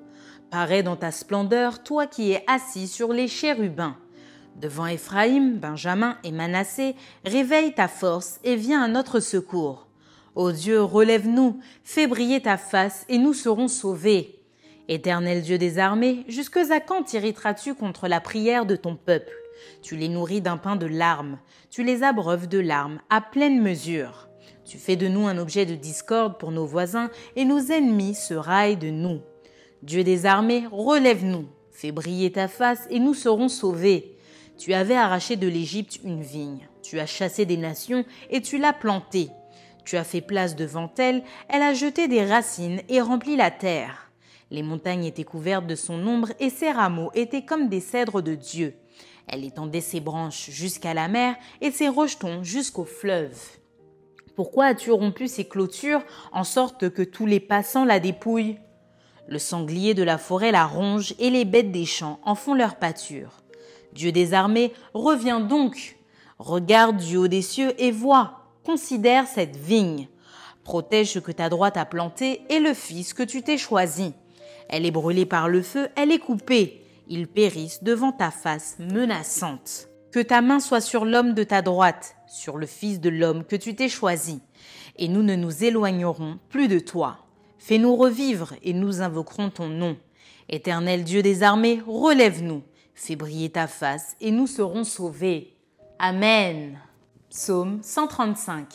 Parais 0.48 0.84
dans 0.84 0.94
ta 0.94 1.10
splendeur, 1.10 1.82
toi 1.82 2.06
qui 2.06 2.30
es 2.30 2.44
assis 2.46 2.86
sur 2.86 3.12
les 3.12 3.26
chérubins. 3.26 3.96
Devant 4.54 4.86
Éphraïm, 4.86 5.58
Benjamin 5.58 6.18
et 6.22 6.30
Manassé, 6.30 6.94
réveille 7.24 7.74
ta 7.74 7.88
force 7.88 8.38
et 8.44 8.54
viens 8.54 8.80
à 8.80 8.86
notre 8.86 9.18
secours. 9.18 9.88
Ô 10.36 10.52
Dieu, 10.52 10.80
relève-nous, 10.80 11.58
fais 11.82 12.06
briller 12.06 12.40
ta 12.40 12.58
face 12.58 13.04
et 13.08 13.18
nous 13.18 13.34
serons 13.34 13.66
sauvés. 13.66 14.38
Éternel 14.86 15.42
Dieu 15.42 15.58
des 15.58 15.80
armées, 15.80 16.24
jusque 16.28 16.58
à 16.58 16.78
quand 16.78 17.02
t'irriteras-tu 17.02 17.74
contre 17.74 18.06
la 18.06 18.20
prière 18.20 18.66
de 18.66 18.76
ton 18.76 18.94
peuple? 18.94 19.34
Tu 19.82 19.96
les 19.96 20.08
nourris 20.08 20.42
d'un 20.42 20.58
pain 20.58 20.76
de 20.76 20.86
larmes, 20.86 21.40
tu 21.70 21.82
les 21.82 22.04
abreuves 22.04 22.46
de 22.46 22.60
larmes 22.60 23.00
à 23.10 23.20
pleine 23.20 23.60
mesure. 23.60 24.28
Tu 24.64 24.78
fais 24.78 24.97
de 24.97 25.09
nous 25.09 25.26
un 25.26 25.38
objet 25.38 25.66
de 25.66 25.75
discorde 25.75 26.38
pour 26.38 26.52
nos 26.52 26.66
voisins 26.66 27.11
et 27.37 27.45
nos 27.45 27.59
ennemis 27.59 28.14
se 28.14 28.35
raillent 28.35 28.76
de 28.76 28.90
nous. 28.90 29.21
Dieu 29.83 30.04
des 30.04 30.26
armées, 30.26 30.64
relève-nous, 30.71 31.47
fais 31.73 31.90
briller 31.90 32.31
ta 32.31 32.47
face 32.47 32.87
et 32.90 33.00
nous 33.00 33.14
serons 33.14 33.49
sauvés. 33.49 34.16
Tu 34.57 34.73
avais 34.75 34.95
arraché 34.95 35.37
de 35.37 35.49
l'Égypte 35.49 35.99
une 36.04 36.23
vigne, 36.23 36.69
tu 36.83 37.00
as 37.00 37.07
chassé 37.07 37.45
des 37.45 37.57
nations 37.57 38.04
et 38.31 38.40
tu 38.40 38.59
l'as 38.59 38.73
plantée. 38.73 39.31
Tu 39.85 39.97
as 39.97 40.04
fait 40.04 40.21
place 40.21 40.54
devant 40.54 40.92
elle, 40.99 41.25
elle 41.49 41.62
a 41.62 41.75
jeté 41.75 42.07
des 42.07 42.25
racines 42.25 42.81
et 42.88 43.00
rempli 43.00 43.35
la 43.35 43.50
terre. 43.50 44.12
Les 44.52 44.62
montagnes 44.62 45.04
étaient 45.04 45.25
couvertes 45.25 45.66
de 45.66 45.75
son 45.75 46.07
ombre 46.07 46.28
et 46.38 46.50
ses 46.50 46.71
rameaux 46.71 47.11
étaient 47.14 47.45
comme 47.45 47.69
des 47.69 47.81
cèdres 47.81 48.23
de 48.23 48.37
Dieu. 48.37 48.75
Elle 49.26 49.45
étendait 49.45 49.81
ses 49.81 50.00
branches 50.00 50.50
jusqu'à 50.50 50.95
la 50.95 51.09
mer 51.09 51.35
et 51.61 51.71
ses 51.73 51.88
rejetons 51.88 52.45
jusqu'au 52.45 52.85
fleuve. 52.85 53.37
Pourquoi 54.34 54.66
as-tu 54.66 54.90
rompu 54.90 55.28
ses 55.28 55.44
clôtures 55.44 56.02
en 56.32 56.44
sorte 56.44 56.88
que 56.90 57.02
tous 57.02 57.26
les 57.26 57.40
passants 57.40 57.84
la 57.84 58.00
dépouillent? 58.00 58.58
Le 59.28 59.38
sanglier 59.38 59.94
de 59.94 60.02
la 60.02 60.18
forêt 60.18 60.52
la 60.52 60.66
ronge 60.66 61.14
et 61.18 61.30
les 61.30 61.44
bêtes 61.44 61.70
des 61.70 61.84
champs 61.84 62.18
en 62.24 62.34
font 62.34 62.54
leur 62.54 62.76
pâture. 62.76 63.42
Dieu 63.92 64.10
des 64.10 64.34
armées, 64.34 64.72
reviens 64.94 65.40
donc. 65.40 65.96
Regarde 66.38 66.96
du 66.96 67.16
haut 67.16 67.28
des 67.28 67.42
cieux 67.42 67.74
et 67.78 67.92
vois, 67.92 68.48
considère 68.64 69.26
cette 69.26 69.56
vigne. 69.56 70.08
Protège 70.64 71.12
ce 71.12 71.18
que 71.18 71.32
ta 71.32 71.48
droite 71.48 71.76
a 71.76 71.84
planté 71.84 72.42
et 72.48 72.58
le 72.58 72.74
fils 72.74 73.14
que 73.14 73.22
tu 73.22 73.42
t'es 73.42 73.58
choisi. 73.58 74.14
Elle 74.68 74.86
est 74.86 74.90
brûlée 74.90 75.26
par 75.26 75.48
le 75.48 75.60
feu, 75.62 75.88
elle 75.96 76.10
est 76.10 76.18
coupée. 76.18 76.82
Ils 77.08 77.28
périssent 77.28 77.82
devant 77.82 78.12
ta 78.12 78.30
face 78.30 78.76
menaçante. 78.78 79.88
Que 80.12 80.21
ta 80.21 80.42
main 80.42 80.61
soit 80.61 80.83
sur 80.83 81.07
l'homme 81.07 81.33
de 81.33 81.42
ta 81.42 81.62
droite, 81.62 82.16
sur 82.28 82.59
le 82.59 82.66
fils 82.66 83.00
de 83.00 83.09
l'homme 83.09 83.45
que 83.45 83.57
tu 83.57 83.75
t'es 83.75 83.88
choisi. 83.88 84.42
Et 84.97 85.09
nous 85.09 85.23
ne 85.23 85.37
nous 85.37 85.64
éloignerons 85.64 86.38
plus 86.50 86.69
de 86.69 86.78
toi. 86.78 87.16
Fais-nous 87.59 87.97
revivre 87.97 88.52
et 88.62 88.75
nous 88.75 89.00
invoquerons 89.00 89.49
ton 89.49 89.69
nom. 89.69 89.97
Éternel 90.50 91.04
Dieu 91.04 91.23
des 91.23 91.42
armées, 91.42 91.81
relève-nous. 91.87 92.62
Fais 92.95 93.16
briller 93.16 93.49
ta 93.49 93.66
face 93.66 94.14
et 94.21 94.31
nous 94.31 94.47
serons 94.47 94.85
sauvés. 94.85 95.57
Amen. 95.99 96.78
Psaume 97.31 97.78
135. 97.83 98.66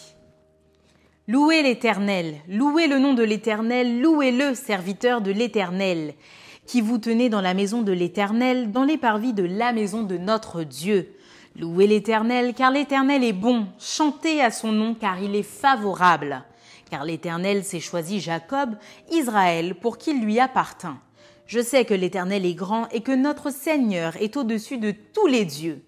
Louez 1.28 1.62
l'Éternel, 1.62 2.38
louez 2.48 2.88
le 2.88 2.98
nom 2.98 3.14
de 3.14 3.22
l'Éternel, 3.22 4.02
louez-le, 4.02 4.56
serviteur 4.56 5.22
de 5.22 5.30
l'Éternel, 5.30 6.16
qui 6.66 6.82
vous 6.82 6.98
tenez 6.98 7.30
dans 7.30 7.42
la 7.42 7.54
maison 7.54 7.84
de 7.84 7.92
l'Éternel, 7.92 8.72
dans 8.72 8.86
les 8.86 8.98
parvis 8.98 9.34
de 9.34 9.44
la 9.44 9.72
maison 9.72 10.02
de 10.02 10.18
notre 10.18 10.64
Dieu. 10.64 11.14
Louez 11.60 11.88
l'Éternel, 11.88 12.54
car 12.54 12.70
l'Éternel 12.70 13.24
est 13.24 13.34
bon, 13.34 13.66
chantez 13.80 14.44
à 14.44 14.52
son 14.52 14.72
nom, 14.72 14.94
car 14.94 15.20
il 15.20 15.36
est 15.36 15.42
favorable. 15.42 16.44
Car 16.92 17.04
l'Éternel 17.04 17.64
s'est 17.64 17.80
choisi 17.80 18.20
Jacob, 18.20 18.76
Israël, 19.12 19.74
pour 19.74 19.98
qu'il 19.98 20.22
lui 20.22 20.40
appartint. 20.40 21.00
Je 21.48 21.60
sais 21.60 21.84
que 21.84 21.96
l'Éternel 21.96 22.46
est 22.46 22.54
grand 22.54 22.88
et 22.90 23.02
que 23.02 23.12
notre 23.12 23.52
Seigneur 23.52 24.16
est 24.22 24.38
au-dessus 24.38 24.78
de 24.78 24.92
tous 24.92 25.26
les 25.26 25.46
dieux. 25.46 25.84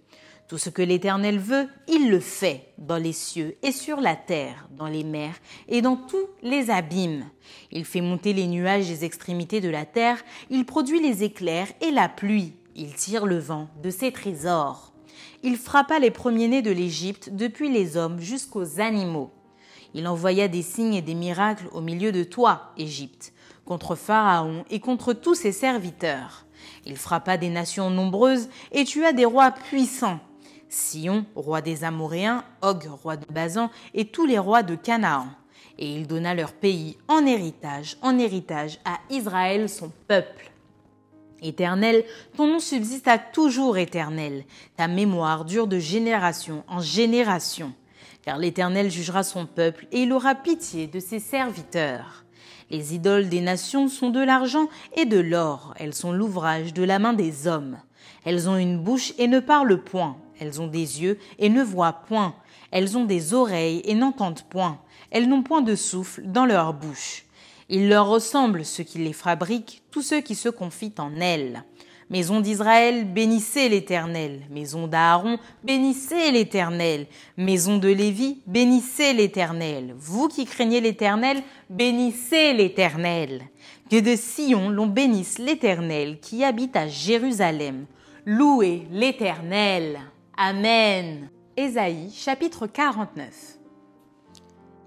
Tout 0.47 0.57
ce 0.57 0.71
que 0.71 0.81
l'Éternel 0.81 1.37
veut, 1.37 1.67
il 1.87 2.09
le 2.09 2.19
fait 2.19 2.73
dans 2.79 2.97
les 2.97 3.13
cieux 3.13 3.55
et 3.61 3.71
sur 3.71 4.01
la 4.01 4.15
terre, 4.15 4.67
dans 4.71 4.87
les 4.87 5.03
mers 5.03 5.35
et 5.67 5.83
dans 5.83 5.97
tous 5.97 6.25
les 6.41 6.71
abîmes. 6.71 7.29
Il 7.71 7.85
fait 7.85 8.01
monter 8.01 8.33
les 8.33 8.47
nuages 8.47 8.87
des 8.87 9.05
extrémités 9.05 9.61
de 9.61 9.69
la 9.69 9.85
terre, 9.85 10.17
il 10.49 10.65
produit 10.65 10.99
les 10.99 11.23
éclairs 11.23 11.67
et 11.81 11.91
la 11.91 12.09
pluie, 12.09 12.53
il 12.75 12.95
tire 12.95 13.27
le 13.27 13.37
vent 13.37 13.69
de 13.83 13.91
ses 13.91 14.11
trésors. 14.11 14.88
Il 15.41 15.55
frappa 15.55 15.99
les 15.99 16.11
premiers-nés 16.11 16.61
de 16.61 16.71
l'Égypte 16.71 17.29
depuis 17.31 17.71
les 17.71 17.95
hommes 17.95 18.19
jusqu'aux 18.19 18.81
animaux. 18.81 19.31
Il 19.93 20.07
envoya 20.07 20.49
des 20.49 20.61
signes 20.61 20.95
et 20.95 21.01
des 21.01 21.15
miracles 21.15 21.69
au 21.71 21.79
milieu 21.79 22.11
de 22.11 22.23
toi, 22.23 22.73
Égypte, 22.77 23.33
contre 23.63 23.95
Pharaon 23.95 24.65
et 24.69 24.81
contre 24.81 25.13
tous 25.13 25.35
ses 25.35 25.53
serviteurs. 25.53 26.45
Il 26.85 26.97
frappa 26.97 27.37
des 27.37 27.49
nations 27.49 27.89
nombreuses 27.89 28.49
et 28.73 28.83
tua 28.83 29.13
des 29.13 29.25
rois 29.25 29.51
puissants 29.51 30.19
Sion, 30.67 31.25
roi 31.35 31.61
des 31.61 31.83
Amoréens, 31.83 32.43
Og, 32.61 32.83
roi 33.01 33.17
de 33.17 33.25
Bazan, 33.31 33.71
et 33.93 34.05
tous 34.05 34.25
les 34.25 34.37
rois 34.37 34.61
de 34.61 34.75
Canaan. 34.75 35.27
Et 35.79 35.95
il 35.95 36.05
donna 36.05 36.35
leur 36.35 36.53
pays 36.53 36.97
en 37.07 37.25
héritage, 37.25 37.97
en 38.01 38.19
héritage 38.19 38.79
à 38.85 38.99
Israël 39.09 39.69
son 39.69 39.91
peuple. 40.07 40.51
Éternel, 41.41 42.03
ton 42.35 42.47
nom 42.47 42.59
subsiste 42.59 43.07
à 43.07 43.17
toujours 43.17 43.77
éternel, 43.77 44.43
ta 44.77 44.87
mémoire 44.87 45.45
dure 45.45 45.67
de 45.67 45.79
génération 45.79 46.63
en 46.67 46.81
génération. 46.81 47.73
Car 48.23 48.37
l'Éternel 48.37 48.91
jugera 48.91 49.23
son 49.23 49.45
peuple 49.45 49.87
et 49.91 50.03
il 50.03 50.13
aura 50.13 50.35
pitié 50.35 50.87
de 50.87 50.99
ses 50.99 51.19
serviteurs. 51.19 52.25
Les 52.69 52.93
idoles 52.93 53.29
des 53.29 53.41
nations 53.41 53.87
sont 53.87 54.09
de 54.09 54.19
l'argent 54.19 54.67
et 54.95 55.05
de 55.05 55.19
l'or, 55.19 55.73
elles 55.77 55.95
sont 55.95 56.11
l'ouvrage 56.11 56.73
de 56.73 56.83
la 56.83 56.99
main 56.99 57.13
des 57.13 57.47
hommes. 57.47 57.77
Elles 58.25 58.49
ont 58.49 58.57
une 58.57 58.77
bouche 58.77 59.13
et 59.17 59.27
ne 59.27 59.39
parlent 59.39 59.81
point, 59.81 60.17
elles 60.39 60.61
ont 60.61 60.67
des 60.67 61.01
yeux 61.01 61.17
et 61.37 61.49
ne 61.49 61.63
voient 61.63 62.01
point. 62.07 62.35
Elles 62.71 62.97
ont 62.97 63.05
des 63.05 63.33
oreilles 63.33 63.81
et 63.85 63.95
n'entendent 63.95 64.43
point. 64.49 64.79
Elles 65.11 65.27
n'ont 65.27 65.43
point 65.43 65.61
de 65.61 65.75
souffle 65.75 66.21
dans 66.25 66.45
leur 66.45 66.73
bouche. 66.73 67.25
Il 67.69 67.87
leur 67.87 68.07
ressemble 68.07 68.65
ceux 68.65 68.83
qui 68.83 68.97
les 68.97 69.13
fabriquent, 69.13 69.83
tous 69.91 70.01
ceux 70.01 70.21
qui 70.21 70.35
se 70.35 70.49
confient 70.49 70.95
en 70.97 71.15
elles. 71.15 71.63
Maison 72.09 72.39
d'Israël, 72.39 73.05
bénissez 73.05 73.69
l'Éternel. 73.69 74.41
Maison 74.49 74.87
d'Aaron, 74.87 75.37
bénissez 75.63 76.31
l'Éternel. 76.31 77.05
Maison 77.37 77.77
de 77.77 77.87
Lévi, 77.87 78.41
bénissez 78.47 79.13
l'Éternel. 79.13 79.93
Vous 79.95 80.27
qui 80.27 80.45
craignez 80.45 80.81
l'Éternel, 80.81 81.43
bénissez 81.69 82.53
l'Éternel. 82.53 83.43
Que 83.91 83.99
de 83.99 84.15
Sion 84.15 84.69
l'on 84.69 84.87
bénisse 84.87 85.37
l'Éternel 85.37 86.19
qui 86.19 86.43
habite 86.43 86.75
à 86.75 86.87
Jérusalem. 86.87 87.85
Louez 88.25 88.87
l'Éternel. 88.91 89.99
Amen. 90.35 91.29
Ésaïe 91.55 92.11
chapitre 92.11 92.65
49. 92.65 93.59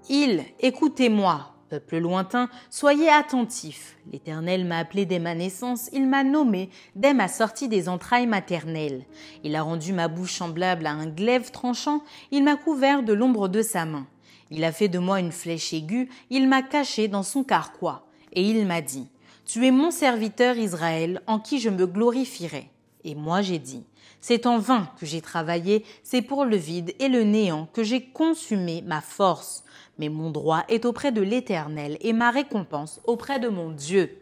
Il, 0.09 0.43
écoutez-moi, 0.59 1.52
peuple 1.73 1.97
lointain, 1.97 2.49
soyez 2.69 3.09
attentifs. 3.09 3.97
L'Éternel 4.11 4.63
m'a 4.63 4.77
appelé 4.77 5.07
dès 5.07 5.17
ma 5.17 5.33
naissance, 5.33 5.89
il 5.91 6.07
m'a 6.07 6.23
nommé 6.23 6.69
dès 6.95 7.15
ma 7.15 7.27
sortie 7.27 7.67
des 7.67 7.89
entrailles 7.89 8.27
maternelles. 8.27 9.05
Il 9.43 9.55
a 9.55 9.63
rendu 9.63 9.91
ma 9.91 10.07
bouche 10.07 10.33
semblable 10.33 10.85
à 10.85 10.91
un 10.91 11.07
glaive 11.07 11.49
tranchant, 11.49 12.03
il 12.29 12.43
m'a 12.43 12.57
couvert 12.57 13.01
de 13.01 13.13
l'ombre 13.13 13.47
de 13.47 13.63
sa 13.63 13.85
main. 13.85 14.05
Il 14.51 14.63
a 14.63 14.71
fait 14.71 14.87
de 14.87 14.99
moi 14.99 15.19
une 15.19 15.31
flèche 15.31 15.73
aiguë, 15.73 16.09
il 16.29 16.47
m'a 16.47 16.61
caché 16.61 17.07
dans 17.07 17.23
son 17.23 17.43
carquois, 17.43 18.05
et 18.33 18.47
il 18.47 18.67
m'a 18.67 18.81
dit, 18.81 19.07
Tu 19.45 19.65
es 19.65 19.71
mon 19.71 19.89
serviteur 19.89 20.57
Israël, 20.57 21.23
en 21.25 21.39
qui 21.39 21.59
je 21.59 21.71
me 21.71 21.87
glorifierai. 21.87 22.69
Et 23.03 23.15
moi 23.15 23.41
j'ai 23.41 23.57
dit, 23.57 23.83
c'est 24.25 24.45
en 24.45 24.57
vain 24.57 24.89
que 24.97 25.05
j'ai 25.05 25.19
travaillé, 25.19 25.83
c'est 26.01 26.21
pour 26.21 26.45
le 26.45 26.55
vide 26.55 26.93
et 26.99 27.09
le 27.09 27.23
néant 27.23 27.67
que 27.73 27.83
j'ai 27.83 28.05
consumé 28.05 28.81
ma 28.85 29.01
force. 29.01 29.65
Mais 29.97 30.09
mon 30.09 30.31
droit 30.31 30.63
est 30.69 30.85
auprès 30.85 31.11
de 31.11 31.21
l'Éternel 31.21 31.97
et 32.01 32.13
ma 32.13 32.31
récompense 32.31 33.01
auprès 33.05 33.39
de 33.39 33.47
mon 33.47 33.71
Dieu. 33.71 34.19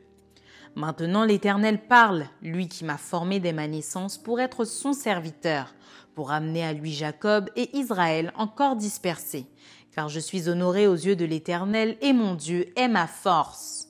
Maintenant 0.75 1.25
l'Éternel 1.25 1.85
parle, 1.87 2.25
lui 2.41 2.67
qui 2.67 2.85
m'a 2.85 2.97
formé 2.97 3.39
dès 3.39 3.53
ma 3.53 3.67
naissance 3.67 4.17
pour 4.17 4.39
être 4.39 4.63
son 4.63 4.93
serviteur, 4.93 5.73
pour 6.15 6.31
amener 6.31 6.63
à 6.63 6.73
lui 6.73 6.93
Jacob 6.93 7.49
et 7.55 7.75
Israël 7.77 8.31
encore 8.35 8.75
dispersés, 8.75 9.45
car 9.93 10.07
je 10.07 10.19
suis 10.19 10.47
honoré 10.47 10.87
aux 10.87 10.95
yeux 10.95 11.15
de 11.15 11.25
l'Éternel 11.25 11.97
et 12.01 12.13
mon 12.13 12.35
Dieu 12.35 12.67
est 12.77 12.87
ma 12.87 13.07
force. 13.07 13.89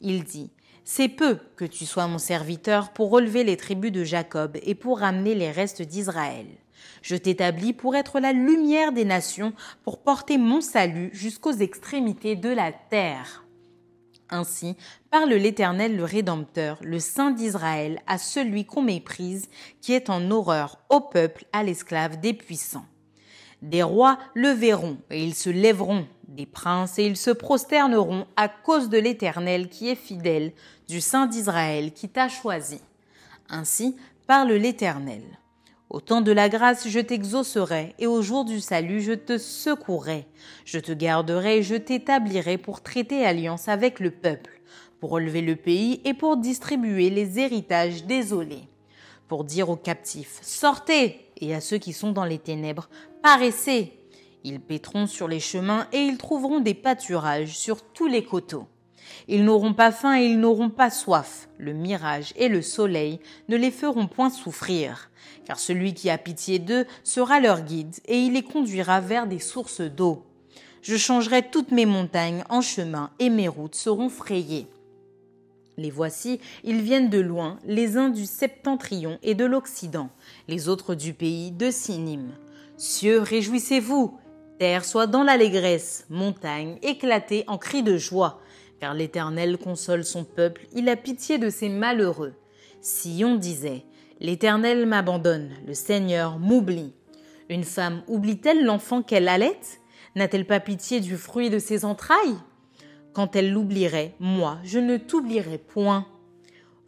Il 0.00 0.24
dit, 0.24 0.50
c'est 0.84 1.08
peu 1.08 1.38
que 1.56 1.64
tu 1.64 1.84
sois 1.84 2.06
mon 2.06 2.18
serviteur 2.18 2.92
pour 2.92 3.10
relever 3.10 3.44
les 3.44 3.56
tribus 3.56 3.92
de 3.92 4.04
Jacob 4.04 4.56
et 4.62 4.74
pour 4.74 5.00
ramener 5.00 5.34
les 5.34 5.50
restes 5.50 5.82
d'Israël. 5.82 6.46
Je 7.02 7.16
t'établis 7.16 7.72
pour 7.72 7.96
être 7.96 8.20
la 8.20 8.32
lumière 8.32 8.92
des 8.92 9.04
nations, 9.04 9.52
pour 9.84 9.98
porter 9.98 10.38
mon 10.38 10.60
salut 10.60 11.10
jusqu'aux 11.12 11.52
extrémités 11.52 12.36
de 12.36 12.48
la 12.48 12.72
terre. 12.72 13.44
Ainsi 14.30 14.76
parle 15.10 15.32
l'Éternel 15.32 15.96
le 15.96 16.04
Rédempteur, 16.04 16.78
le 16.82 16.98
Saint 16.98 17.30
d'Israël, 17.30 18.02
à 18.06 18.18
celui 18.18 18.66
qu'on 18.66 18.82
méprise, 18.82 19.48
qui 19.80 19.94
est 19.94 20.10
en 20.10 20.30
horreur 20.30 20.78
au 20.90 21.00
peuple, 21.00 21.46
à 21.52 21.62
l'esclave 21.62 22.20
des 22.20 22.34
puissants. 22.34 22.84
Des 23.62 23.82
rois 23.82 24.18
le 24.34 24.50
verront, 24.50 24.98
et 25.10 25.24
ils 25.24 25.34
se 25.34 25.50
lèveront, 25.50 26.06
des 26.28 26.46
princes, 26.46 26.98
et 26.98 27.06
ils 27.06 27.16
se 27.16 27.30
prosterneront 27.30 28.26
à 28.36 28.48
cause 28.48 28.88
de 28.88 28.98
l'Éternel 28.98 29.68
qui 29.68 29.88
est 29.88 29.96
fidèle, 29.96 30.52
du 30.88 31.00
Saint 31.00 31.26
d'Israël 31.26 31.92
qui 31.92 32.08
t'a 32.08 32.28
choisi. 32.28 32.80
Ainsi 33.48 33.96
parle 34.26 34.52
l'Éternel. 34.52 35.22
Au 35.90 36.02
temps 36.02 36.20
de 36.20 36.32
la 36.32 36.50
grâce, 36.50 36.86
je 36.86 37.00
t'exaucerai, 37.00 37.94
et 37.98 38.06
au 38.06 38.20
jour 38.20 38.44
du 38.44 38.60
salut, 38.60 39.00
je 39.00 39.14
te 39.14 39.38
secourrai. 39.38 40.26
Je 40.66 40.78
te 40.78 40.92
garderai 40.92 41.58
et 41.58 41.62
je 41.62 41.76
t'établirai 41.76 42.58
pour 42.58 42.82
traiter 42.82 43.24
alliance 43.24 43.68
avec 43.68 43.98
le 43.98 44.10
peuple, 44.10 44.60
pour 45.00 45.10
relever 45.10 45.40
le 45.40 45.56
pays 45.56 46.02
et 46.04 46.12
pour 46.12 46.36
distribuer 46.36 47.08
les 47.08 47.38
héritages 47.38 48.04
désolés, 48.04 48.68
pour 49.28 49.44
dire 49.44 49.70
aux 49.70 49.76
captifs 49.76 50.38
Sortez 50.42 51.30
et 51.38 51.54
à 51.54 51.62
ceux 51.62 51.78
qui 51.78 51.94
sont 51.94 52.12
dans 52.12 52.26
les 52.26 52.38
ténèbres 52.38 52.90
Paraissez 53.22 53.94
Ils 54.44 54.60
péteront 54.60 55.06
sur 55.06 55.26
les 55.26 55.40
chemins 55.40 55.86
et 55.94 56.00
ils 56.00 56.18
trouveront 56.18 56.60
des 56.60 56.74
pâturages 56.74 57.56
sur 57.56 57.80
tous 57.80 58.08
les 58.08 58.26
coteaux. 58.26 58.68
Ils 59.26 59.42
n'auront 59.42 59.72
pas 59.72 59.90
faim 59.90 60.20
et 60.20 60.26
ils 60.26 60.38
n'auront 60.38 60.68
pas 60.68 60.90
soif. 60.90 61.48
Le 61.56 61.72
mirage 61.72 62.34
et 62.36 62.48
le 62.48 62.60
soleil 62.60 63.20
ne 63.48 63.56
les 63.56 63.70
feront 63.70 64.06
point 64.06 64.28
souffrir, 64.28 65.07
car 65.44 65.58
celui 65.58 65.94
qui 65.94 66.10
a 66.10 66.18
pitié 66.18 66.58
d'eux 66.58 66.86
sera 67.04 67.40
leur 67.40 67.62
guide 67.62 67.96
et 68.06 68.18
il 68.18 68.34
les 68.34 68.42
conduira 68.42 69.00
vers 69.00 69.26
des 69.26 69.38
sources 69.38 69.80
d'eau. 69.80 70.24
Je 70.82 70.96
changerai 70.96 71.48
toutes 71.50 71.72
mes 71.72 71.86
montagnes 71.86 72.44
en 72.48 72.60
chemin 72.60 73.10
et 73.18 73.30
mes 73.30 73.48
routes 73.48 73.74
seront 73.74 74.08
frayées. 74.08 74.66
Les 75.76 75.90
voici, 75.90 76.40
ils 76.64 76.82
viennent 76.82 77.08
de 77.08 77.20
loin, 77.20 77.58
les 77.64 77.96
uns 77.96 78.08
du 78.08 78.26
septentrion 78.26 79.18
et 79.22 79.34
de 79.34 79.44
l'Occident, 79.44 80.10
les 80.48 80.68
autres 80.68 80.96
du 80.96 81.14
pays 81.14 81.52
de 81.52 81.70
Sinim. 81.70 82.32
Cieux, 82.76 83.20
réjouissez-vous, 83.20 84.18
terre 84.58 84.84
soit 84.84 85.06
dans 85.06 85.22
l'allégresse, 85.22 86.04
montagne 86.10 86.78
éclatez 86.82 87.44
en 87.46 87.58
cris 87.58 87.84
de 87.84 87.96
joie, 87.96 88.40
car 88.80 88.92
l'Éternel 88.92 89.56
console 89.56 90.04
son 90.04 90.24
peuple, 90.24 90.66
il 90.74 90.88
a 90.88 90.96
pitié 90.96 91.38
de 91.38 91.48
ses 91.48 91.68
malheureux. 91.68 92.34
Sion 92.80 93.36
disait, 93.36 93.84
L'Éternel 94.20 94.84
m'abandonne, 94.86 95.52
le 95.64 95.74
Seigneur 95.74 96.40
m'oublie. 96.40 96.92
Une 97.48 97.62
femme 97.62 98.02
oublie-t-elle 98.08 98.64
l'enfant 98.64 99.00
qu'elle 99.00 99.28
allait? 99.28 99.60
N'a-t-elle 100.16 100.46
pas 100.46 100.58
pitié 100.58 100.98
du 100.98 101.16
fruit 101.16 101.50
de 101.50 101.60
ses 101.60 101.84
entrailles? 101.84 102.36
Quand 103.12 103.36
elle 103.36 103.52
l'oublierait, 103.52 104.16
moi, 104.18 104.58
je 104.64 104.80
ne 104.80 104.96
t'oublierai 104.96 105.58
point. 105.58 106.04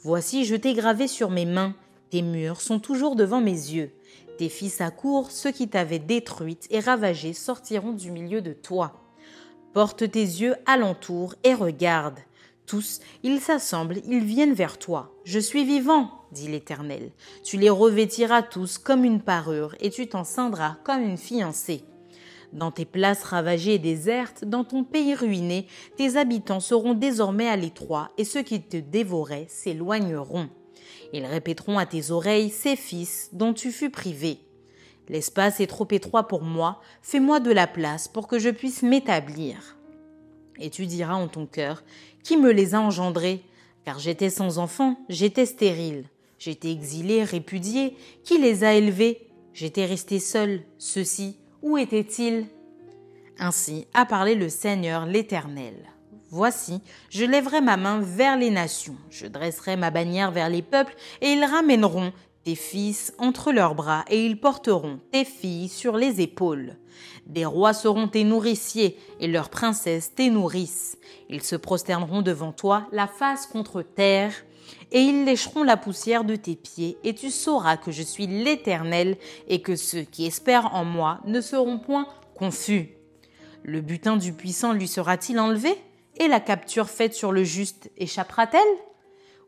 Voici, 0.00 0.44
je 0.44 0.56
t'ai 0.56 0.74
gravé 0.74 1.06
sur 1.06 1.30
mes 1.30 1.46
mains, 1.46 1.74
tes 2.10 2.22
murs 2.22 2.60
sont 2.60 2.80
toujours 2.80 3.14
devant 3.14 3.40
mes 3.40 3.50
yeux. 3.50 3.92
Tes 4.36 4.48
fils 4.48 4.80
accourent, 4.80 5.30
ceux 5.30 5.52
qui 5.52 5.68
t'avaient 5.68 6.00
détruite 6.00 6.66
et 6.70 6.80
ravagée 6.80 7.32
sortiront 7.32 7.92
du 7.92 8.10
milieu 8.10 8.42
de 8.42 8.52
toi. 8.52 9.00
Porte 9.72 10.10
tes 10.10 10.18
yeux 10.18 10.56
alentour 10.66 11.36
et 11.44 11.54
regarde. 11.54 12.18
Tous, 12.70 13.00
ils 13.24 13.40
s'assemblent, 13.40 14.00
ils 14.06 14.22
viennent 14.22 14.54
vers 14.54 14.78
toi. 14.78 15.12
Je 15.24 15.40
suis 15.40 15.64
vivant, 15.64 16.08
dit 16.30 16.46
l'Éternel. 16.46 17.10
Tu 17.42 17.56
les 17.56 17.68
revêtiras 17.68 18.42
tous 18.42 18.78
comme 18.78 19.04
une 19.04 19.20
parure, 19.20 19.74
et 19.80 19.90
tu 19.90 20.06
t'en 20.06 20.22
ceindras 20.22 20.76
comme 20.84 21.02
une 21.02 21.16
fiancée. 21.16 21.82
Dans 22.52 22.70
tes 22.70 22.84
places 22.84 23.24
ravagées 23.24 23.74
et 23.74 23.78
désertes, 23.80 24.44
dans 24.44 24.62
ton 24.62 24.84
pays 24.84 25.16
ruiné, 25.16 25.66
tes 25.96 26.16
habitants 26.16 26.60
seront 26.60 26.94
désormais 26.94 27.48
à 27.48 27.56
l'étroit, 27.56 28.12
et 28.18 28.24
ceux 28.24 28.42
qui 28.42 28.62
te 28.62 28.76
dévoraient 28.76 29.48
s'éloigneront. 29.48 30.48
Ils 31.12 31.26
répéteront 31.26 31.76
à 31.76 31.86
tes 31.86 32.12
oreilles 32.12 32.50
ces 32.50 32.76
fils 32.76 33.30
dont 33.32 33.52
tu 33.52 33.72
fus 33.72 33.90
privé. 33.90 34.38
L'espace 35.08 35.58
est 35.58 35.66
trop 35.66 35.88
étroit 35.90 36.28
pour 36.28 36.42
moi, 36.42 36.80
fais-moi 37.02 37.40
de 37.40 37.50
la 37.50 37.66
place 37.66 38.06
pour 38.06 38.28
que 38.28 38.38
je 38.38 38.50
puisse 38.50 38.84
m'établir. 38.84 39.76
Et 40.58 40.70
tu 40.70 40.86
diras 40.86 41.14
en 41.14 41.28
ton 41.28 41.46
cœur, 41.46 41.82
qui 42.22 42.36
me 42.36 42.50
les 42.52 42.74
a 42.74 42.80
engendrés? 42.80 43.42
Car 43.84 43.98
j'étais 43.98 44.30
sans 44.30 44.58
enfant, 44.58 44.98
j'étais 45.08 45.46
stérile, 45.46 46.04
j'étais 46.38 46.70
exilé, 46.70 47.24
répudié, 47.24 47.96
qui 48.24 48.38
les 48.38 48.64
a 48.64 48.74
élevés? 48.74 49.28
J'étais 49.54 49.86
resté 49.86 50.18
seul, 50.18 50.62
ceux-ci, 50.78 51.36
où 51.62 51.78
était-il 51.78 52.46
Ainsi 53.38 53.86
a 53.94 54.04
parlé 54.04 54.34
le 54.34 54.48
Seigneur 54.48 55.06
l'Éternel. 55.06 55.74
Voici, 56.30 56.80
je 57.08 57.24
lèverai 57.24 57.60
ma 57.60 57.76
main 57.76 58.00
vers 58.00 58.36
les 58.36 58.50
nations, 58.50 58.96
je 59.10 59.26
dresserai 59.26 59.76
ma 59.76 59.90
bannière 59.90 60.30
vers 60.30 60.48
les 60.48 60.62
peuples, 60.62 60.94
et 61.20 61.32
ils 61.32 61.44
ramèneront 61.44 62.12
tes 62.44 62.54
fils 62.54 63.12
entre 63.18 63.52
leurs 63.52 63.74
bras, 63.74 64.04
et 64.08 64.24
ils 64.24 64.40
porteront 64.40 65.00
tes 65.12 65.24
filles 65.24 65.68
sur 65.68 65.96
les 65.96 66.20
épaules. 66.20 66.76
Des 67.26 67.44
rois 67.44 67.74
seront 67.74 68.08
tes 68.08 68.24
nourriciers, 68.24 68.98
et 69.20 69.28
leurs 69.28 69.50
princesses 69.50 70.14
tes 70.14 70.30
nourrices. 70.30 70.98
Ils 71.28 71.42
se 71.42 71.56
prosterneront 71.56 72.22
devant 72.22 72.52
toi, 72.52 72.86
la 72.92 73.06
face 73.06 73.46
contre 73.46 73.82
terre, 73.82 74.32
et 74.92 75.00
ils 75.00 75.24
lécheront 75.24 75.62
la 75.62 75.76
poussière 75.76 76.24
de 76.24 76.36
tes 76.36 76.56
pieds, 76.56 76.98
et 77.04 77.14
tu 77.14 77.30
sauras 77.30 77.76
que 77.76 77.92
je 77.92 78.02
suis 78.02 78.26
l'Éternel, 78.26 79.16
et 79.48 79.62
que 79.62 79.76
ceux 79.76 80.02
qui 80.02 80.26
espèrent 80.26 80.74
en 80.74 80.84
moi 80.84 81.20
ne 81.26 81.40
seront 81.40 81.78
point 81.78 82.08
confus. 82.34 82.96
Le 83.62 83.80
butin 83.80 84.16
du 84.16 84.32
puissant 84.32 84.72
lui 84.72 84.88
sera-t-il 84.88 85.38
enlevé? 85.38 85.74
Et 86.16 86.28
la 86.28 86.40
capture 86.40 86.88
faite 86.88 87.14
sur 87.14 87.32
le 87.32 87.44
juste 87.44 87.90
échappera-t-elle? 87.96 88.89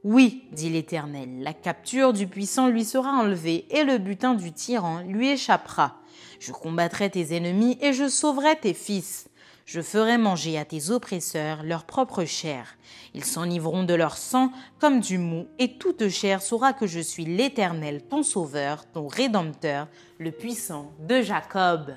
Oui, 0.04 0.48
dit 0.50 0.68
l'Éternel, 0.68 1.42
la 1.42 1.52
capture 1.52 2.12
du 2.12 2.26
puissant 2.26 2.66
lui 2.66 2.84
sera 2.84 3.10
enlevée, 3.10 3.66
et 3.70 3.84
le 3.84 3.98
butin 3.98 4.34
du 4.34 4.52
tyran 4.52 5.00
lui 5.02 5.30
échappera. 5.30 6.00
Je 6.40 6.50
combattrai 6.50 7.08
tes 7.08 7.36
ennemis, 7.36 7.78
et 7.80 7.92
je 7.92 8.08
sauverai 8.08 8.58
tes 8.58 8.74
fils. 8.74 9.28
Je 9.64 9.80
ferai 9.80 10.18
manger 10.18 10.58
à 10.58 10.64
tes 10.64 10.90
oppresseurs 10.90 11.62
leur 11.62 11.84
propre 11.84 12.24
chair. 12.24 12.76
Ils 13.14 13.24
s'enivreront 13.24 13.84
de 13.84 13.94
leur 13.94 14.16
sang 14.16 14.50
comme 14.80 14.98
du 14.98 15.18
mou, 15.18 15.46
et 15.60 15.78
toute 15.78 16.08
chair 16.08 16.42
saura 16.42 16.72
que 16.72 16.88
je 16.88 16.98
suis 16.98 17.24
l'Éternel, 17.24 18.02
ton 18.02 18.24
Sauveur, 18.24 18.90
ton 18.90 19.06
Rédempteur, 19.06 19.86
le 20.18 20.32
puissant 20.32 20.90
de 20.98 21.22
Jacob. 21.22 21.94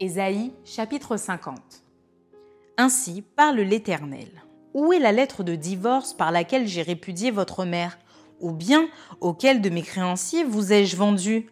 Ésaïe 0.00 0.52
chapitre 0.66 1.16
50 1.16 1.58
Ainsi 2.76 3.22
parle 3.22 3.60
l'Éternel. 3.60 4.28
Où 4.74 4.92
est 4.92 4.98
la 4.98 5.12
lettre 5.12 5.42
de 5.42 5.54
divorce 5.54 6.14
par 6.14 6.30
laquelle 6.30 6.66
j'ai 6.66 6.82
répudié 6.82 7.30
votre 7.30 7.64
mère 7.64 7.98
Ou 8.40 8.52
bien 8.52 8.88
auquel 9.20 9.60
de 9.60 9.70
mes 9.70 9.82
créanciers 9.82 10.44
vous 10.44 10.72
ai-je 10.72 10.96
vendu 10.96 11.50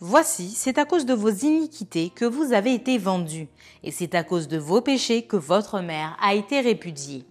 Voici, 0.00 0.50
c'est 0.50 0.78
à 0.78 0.84
cause 0.84 1.06
de 1.06 1.14
vos 1.14 1.30
iniquités 1.30 2.10
que 2.14 2.24
vous 2.24 2.52
avez 2.52 2.72
été 2.72 2.98
vendus, 2.98 3.48
et 3.82 3.90
c'est 3.90 4.14
à 4.14 4.22
cause 4.22 4.46
de 4.46 4.56
vos 4.56 4.80
péchés 4.80 5.22
que 5.22 5.36
votre 5.36 5.80
mère 5.80 6.16
a 6.22 6.34
été 6.34 6.60
répudiée. 6.60 7.24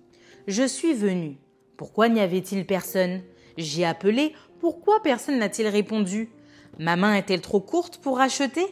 Je 0.47 0.67
suis 0.67 0.93
venu. 0.93 1.37
Pourquoi 1.77 2.09
n'y 2.09 2.19
avait-il 2.19 2.65
personne 2.65 3.21
J'ai 3.57 3.85
appelé. 3.85 4.33
Pourquoi 4.59 5.01
personne 5.01 5.39
n'a-t-il 5.39 5.67
répondu 5.69 6.29
Ma 6.77 6.97
main 6.97 7.15
est-elle 7.15 7.39
trop 7.41 7.61
courte 7.61 7.99
pour 7.99 8.19
acheter? 8.19 8.65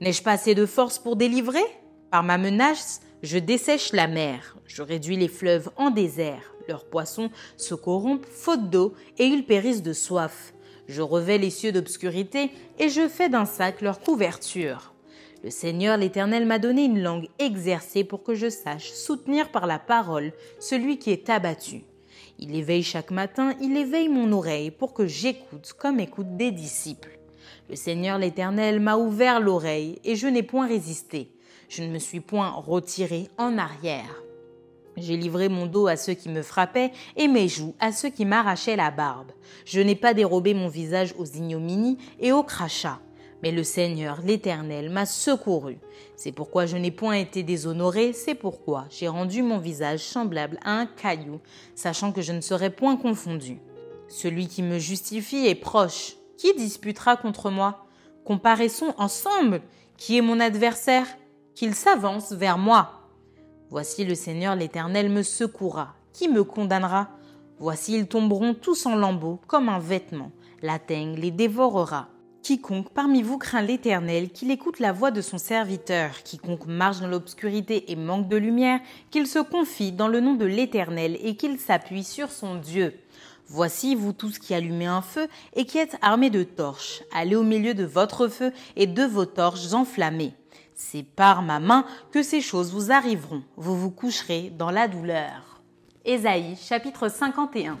N'ai-je 0.00 0.22
pas 0.22 0.32
assez 0.32 0.54
de 0.54 0.66
force 0.66 1.00
pour 1.00 1.16
délivrer? 1.16 1.64
Par 2.10 2.22
ma 2.22 2.38
menace, 2.38 3.00
je 3.22 3.38
dessèche 3.38 3.92
la 3.92 4.06
mer, 4.06 4.56
je 4.66 4.82
réduis 4.82 5.16
les 5.16 5.28
fleuves 5.28 5.70
en 5.76 5.90
désert, 5.90 6.54
leurs 6.68 6.84
poissons 6.84 7.30
se 7.56 7.74
corrompent 7.74 8.26
faute 8.26 8.70
d'eau 8.70 8.94
et 9.18 9.24
ils 9.24 9.44
périssent 9.44 9.82
de 9.82 9.92
soif. 9.92 10.54
Je 10.88 11.02
revais 11.02 11.38
les 11.38 11.50
cieux 11.50 11.72
d'obscurité 11.72 12.50
et 12.78 12.88
je 12.88 13.08
fais 13.08 13.28
d'un 13.28 13.44
sac 13.44 13.80
leur 13.80 14.00
couverture. 14.00 14.94
Le 15.42 15.50
Seigneur 15.50 15.96
l'Éternel 15.96 16.46
m'a 16.46 16.58
donné 16.58 16.84
une 16.84 17.02
langue 17.02 17.28
exercée 17.38 18.04
pour 18.04 18.22
que 18.22 18.34
je 18.34 18.50
sache 18.50 18.90
soutenir 18.90 19.50
par 19.50 19.66
la 19.66 19.78
parole 19.78 20.32
celui 20.58 20.98
qui 20.98 21.10
est 21.10 21.30
abattu. 21.30 21.84
Il 22.38 22.54
éveille 22.54 22.82
chaque 22.82 23.10
matin, 23.10 23.54
il 23.60 23.76
éveille 23.76 24.08
mon 24.08 24.32
oreille 24.32 24.70
pour 24.70 24.94
que 24.94 25.06
j'écoute 25.06 25.72
comme 25.78 26.00
écoutent 26.00 26.36
des 26.36 26.50
disciples. 26.50 27.18
Le 27.68 27.76
Seigneur 27.76 28.18
l'Éternel 28.18 28.80
m'a 28.80 28.96
ouvert 28.96 29.40
l'oreille 29.40 29.98
et 30.04 30.16
je 30.16 30.26
n'ai 30.26 30.42
point 30.42 30.66
résisté. 30.66 31.30
Je 31.70 31.84
ne 31.84 31.88
me 31.88 32.00
suis 32.00 32.18
point 32.18 32.50
retiré 32.50 33.28
en 33.38 33.56
arrière. 33.56 34.24
J'ai 34.96 35.16
livré 35.16 35.48
mon 35.48 35.66
dos 35.66 35.86
à 35.86 35.94
ceux 35.94 36.14
qui 36.14 36.28
me 36.28 36.42
frappaient 36.42 36.90
et 37.16 37.28
mes 37.28 37.46
joues 37.46 37.76
à 37.78 37.92
ceux 37.92 38.08
qui 38.08 38.24
m'arrachaient 38.24 38.74
la 38.74 38.90
barbe. 38.90 39.30
Je 39.64 39.80
n'ai 39.80 39.94
pas 39.94 40.12
dérobé 40.12 40.52
mon 40.52 40.66
visage 40.66 41.14
aux 41.16 41.26
ignominies 41.26 41.96
et 42.18 42.32
aux 42.32 42.42
crachats. 42.42 42.98
Mais 43.44 43.52
le 43.52 43.62
Seigneur, 43.62 44.20
l'Éternel, 44.24 44.90
m'a 44.90 45.06
secouru. 45.06 45.78
C'est 46.16 46.32
pourquoi 46.32 46.66
je 46.66 46.76
n'ai 46.76 46.90
point 46.90 47.14
été 47.14 47.44
déshonoré, 47.44 48.14
c'est 48.14 48.34
pourquoi 48.34 48.86
j'ai 48.90 49.06
rendu 49.06 49.44
mon 49.44 49.58
visage 49.58 50.00
semblable 50.00 50.58
à 50.64 50.72
un 50.72 50.86
caillou, 50.86 51.38
sachant 51.76 52.10
que 52.10 52.20
je 52.20 52.32
ne 52.32 52.40
serai 52.40 52.70
point 52.70 52.96
confondu. 52.96 53.60
Celui 54.08 54.48
qui 54.48 54.64
me 54.64 54.80
justifie 54.80 55.46
est 55.46 55.54
proche. 55.54 56.16
Qui 56.36 56.52
disputera 56.54 57.16
contre 57.16 57.48
moi? 57.48 57.86
Comparaissons 58.24 58.92
ensemble. 58.98 59.62
Qui 59.96 60.18
est 60.18 60.22
mon 60.22 60.40
adversaire? 60.40 61.06
Qu'il 61.60 61.74
s'avance 61.74 62.32
vers 62.32 62.56
moi. 62.56 63.02
Voici 63.68 64.06
le 64.06 64.14
Seigneur 64.14 64.56
l'Éternel 64.56 65.10
me 65.10 65.22
secourra. 65.22 65.94
Qui 66.14 66.26
me 66.26 66.42
condamnera? 66.42 67.10
Voici 67.58 67.94
ils 67.94 68.06
tomberont 68.06 68.54
tous 68.54 68.86
en 68.86 68.96
lambeaux 68.96 69.38
comme 69.46 69.68
un 69.68 69.78
vêtement. 69.78 70.32
La 70.62 70.78
teigne 70.78 71.16
les 71.16 71.30
dévorera. 71.30 72.08
Quiconque 72.42 72.88
parmi 72.94 73.20
vous 73.20 73.36
craint 73.36 73.60
l'Éternel, 73.60 74.30
qu'il 74.30 74.50
écoute 74.50 74.78
la 74.78 74.92
voix 74.92 75.10
de 75.10 75.20
son 75.20 75.36
serviteur, 75.36 76.22
quiconque 76.22 76.64
marche 76.64 77.00
dans 77.00 77.08
l'obscurité 77.08 77.92
et 77.92 77.96
manque 77.96 78.28
de 78.28 78.38
lumière, 78.38 78.80
qu'il 79.10 79.26
se 79.26 79.40
confie 79.40 79.92
dans 79.92 80.08
le 80.08 80.20
nom 80.20 80.36
de 80.36 80.46
l'Éternel 80.46 81.18
et 81.22 81.36
qu'il 81.36 81.58
s'appuie 81.58 82.04
sur 82.04 82.30
son 82.30 82.54
Dieu. 82.54 82.94
Voici 83.48 83.94
vous 83.94 84.14
tous 84.14 84.38
qui 84.38 84.54
allumez 84.54 84.86
un 84.86 85.02
feu 85.02 85.28
et 85.52 85.66
qui 85.66 85.76
êtes 85.76 85.98
armés 86.00 86.30
de 86.30 86.42
torches, 86.42 87.02
allez 87.12 87.36
au 87.36 87.42
milieu 87.42 87.74
de 87.74 87.84
votre 87.84 88.28
feu 88.28 88.50
et 88.76 88.86
de 88.86 89.04
vos 89.04 89.26
torches 89.26 89.74
enflammées. 89.74 90.32
C'est 90.82 91.02
par 91.04 91.42
ma 91.42 91.60
main 91.60 91.84
que 92.10 92.22
ces 92.22 92.40
choses 92.40 92.72
vous 92.72 92.90
arriveront. 92.90 93.42
Vous 93.58 93.78
vous 93.78 93.90
coucherez 93.90 94.50
dans 94.56 94.70
la 94.70 94.88
douleur. 94.88 95.60
Ésaïe 96.06 96.56
chapitre 96.56 97.08
51 97.10 97.78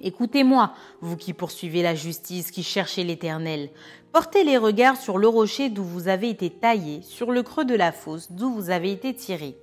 Écoutez-moi, 0.00 0.72
vous 1.00 1.16
qui 1.16 1.32
poursuivez 1.32 1.82
la 1.82 1.96
justice, 1.96 2.52
qui 2.52 2.62
cherchez 2.62 3.02
l'Éternel. 3.02 3.68
Portez 4.12 4.44
les 4.44 4.56
regards 4.56 4.96
sur 4.96 5.18
le 5.18 5.26
rocher 5.26 5.70
d'où 5.70 5.82
vous 5.82 6.06
avez 6.06 6.30
été 6.30 6.50
taillé, 6.50 7.02
sur 7.02 7.32
le 7.32 7.42
creux 7.42 7.64
de 7.64 7.74
la 7.74 7.90
fosse 7.90 8.30
d'où 8.30 8.48
vous 8.48 8.70
avez 8.70 8.92
été 8.92 9.12
tiré. 9.12 9.58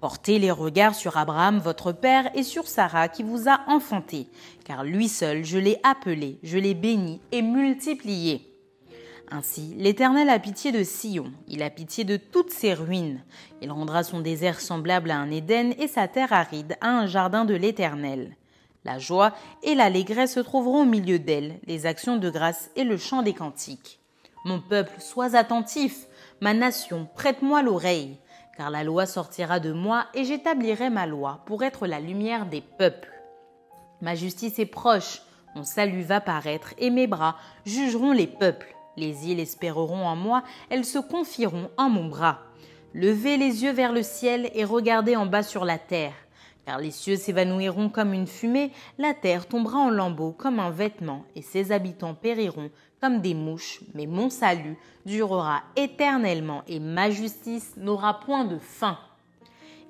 Portez 0.00 0.40
les 0.40 0.50
regards 0.50 0.96
sur 0.96 1.16
Abraham, 1.16 1.60
votre 1.60 1.92
père, 1.92 2.28
et 2.36 2.42
sur 2.42 2.66
Sarah, 2.66 3.08
qui 3.08 3.22
vous 3.22 3.48
a 3.48 3.60
enfanté, 3.68 4.26
car 4.64 4.82
lui 4.82 5.08
seul, 5.08 5.44
je 5.44 5.58
l'ai 5.58 5.78
appelé, 5.84 6.38
je 6.42 6.58
l'ai 6.58 6.74
béni 6.74 7.20
et 7.30 7.40
multiplié. 7.40 8.53
Ainsi, 9.30 9.74
l'Éternel 9.78 10.28
a 10.28 10.38
pitié 10.38 10.70
de 10.70 10.82
Sion, 10.82 11.32
il 11.48 11.62
a 11.62 11.70
pitié 11.70 12.04
de 12.04 12.16
toutes 12.16 12.50
ses 12.50 12.74
ruines. 12.74 13.22
Il 13.62 13.72
rendra 13.72 14.02
son 14.02 14.20
désert 14.20 14.60
semblable 14.60 15.10
à 15.10 15.18
un 15.18 15.30
Éden 15.30 15.72
et 15.78 15.88
sa 15.88 16.08
terre 16.08 16.32
aride 16.32 16.76
à 16.80 16.88
un 16.88 17.06
jardin 17.06 17.44
de 17.44 17.54
l'Éternel. 17.54 18.36
La 18.84 18.98
joie 18.98 19.32
et 19.62 19.74
l'allégresse 19.74 20.34
se 20.34 20.40
trouveront 20.40 20.82
au 20.82 20.86
milieu 20.86 21.18
d'elle, 21.18 21.58
les 21.66 21.86
actions 21.86 22.18
de 22.18 22.28
grâce 22.28 22.70
et 22.76 22.84
le 22.84 22.98
chant 22.98 23.22
des 23.22 23.32
cantiques. 23.32 23.98
Mon 24.44 24.60
peuple, 24.60 25.00
sois 25.00 25.36
attentif, 25.36 26.06
ma 26.42 26.52
nation, 26.52 27.08
prête-moi 27.14 27.62
l'oreille, 27.62 28.18
car 28.58 28.68
la 28.68 28.84
loi 28.84 29.06
sortira 29.06 29.58
de 29.58 29.72
moi 29.72 30.06
et 30.12 30.24
j'établirai 30.24 30.90
ma 30.90 31.06
loi 31.06 31.40
pour 31.46 31.64
être 31.64 31.86
la 31.86 31.98
lumière 31.98 32.44
des 32.44 32.60
peuples. 32.60 33.12
Ma 34.02 34.14
justice 34.14 34.58
est 34.58 34.66
proche, 34.66 35.22
mon 35.54 35.64
salut 35.64 36.02
va 36.02 36.20
paraître 36.20 36.74
et 36.76 36.90
mes 36.90 37.06
bras 37.06 37.36
jugeront 37.64 38.12
les 38.12 38.26
peuples. 38.26 38.74
Les 38.96 39.28
îles 39.28 39.40
espéreront 39.40 40.06
en 40.06 40.16
moi, 40.16 40.42
elles 40.70 40.84
se 40.84 40.98
confieront 40.98 41.70
en 41.76 41.88
mon 41.88 42.08
bras. 42.08 42.40
Levez 42.92 43.36
les 43.36 43.64
yeux 43.64 43.72
vers 43.72 43.92
le 43.92 44.02
ciel 44.02 44.50
et 44.54 44.64
regardez 44.64 45.16
en 45.16 45.26
bas 45.26 45.42
sur 45.42 45.64
la 45.64 45.78
terre 45.78 46.14
car 46.64 46.78
les 46.78 46.90
cieux 46.90 47.16
s'évanouiront 47.16 47.88
comme 47.88 48.12
une 48.12 48.26
fumée, 48.26 48.72
la 48.98 49.14
terre 49.14 49.46
tombera 49.46 49.78
en 49.78 49.90
lambeaux 49.90 50.32
comme 50.32 50.60
un 50.60 50.70
vêtement, 50.70 51.24
et 51.36 51.42
ses 51.42 51.72
habitants 51.72 52.14
périront 52.14 52.70
comme 53.00 53.20
des 53.20 53.34
mouches, 53.34 53.80
mais 53.94 54.06
mon 54.06 54.30
salut 54.30 54.78
durera 55.04 55.62
éternellement, 55.76 56.62
et 56.66 56.80
ma 56.80 57.10
justice 57.10 57.74
n'aura 57.76 58.20
point 58.20 58.44
de 58.44 58.58
fin. 58.58 58.98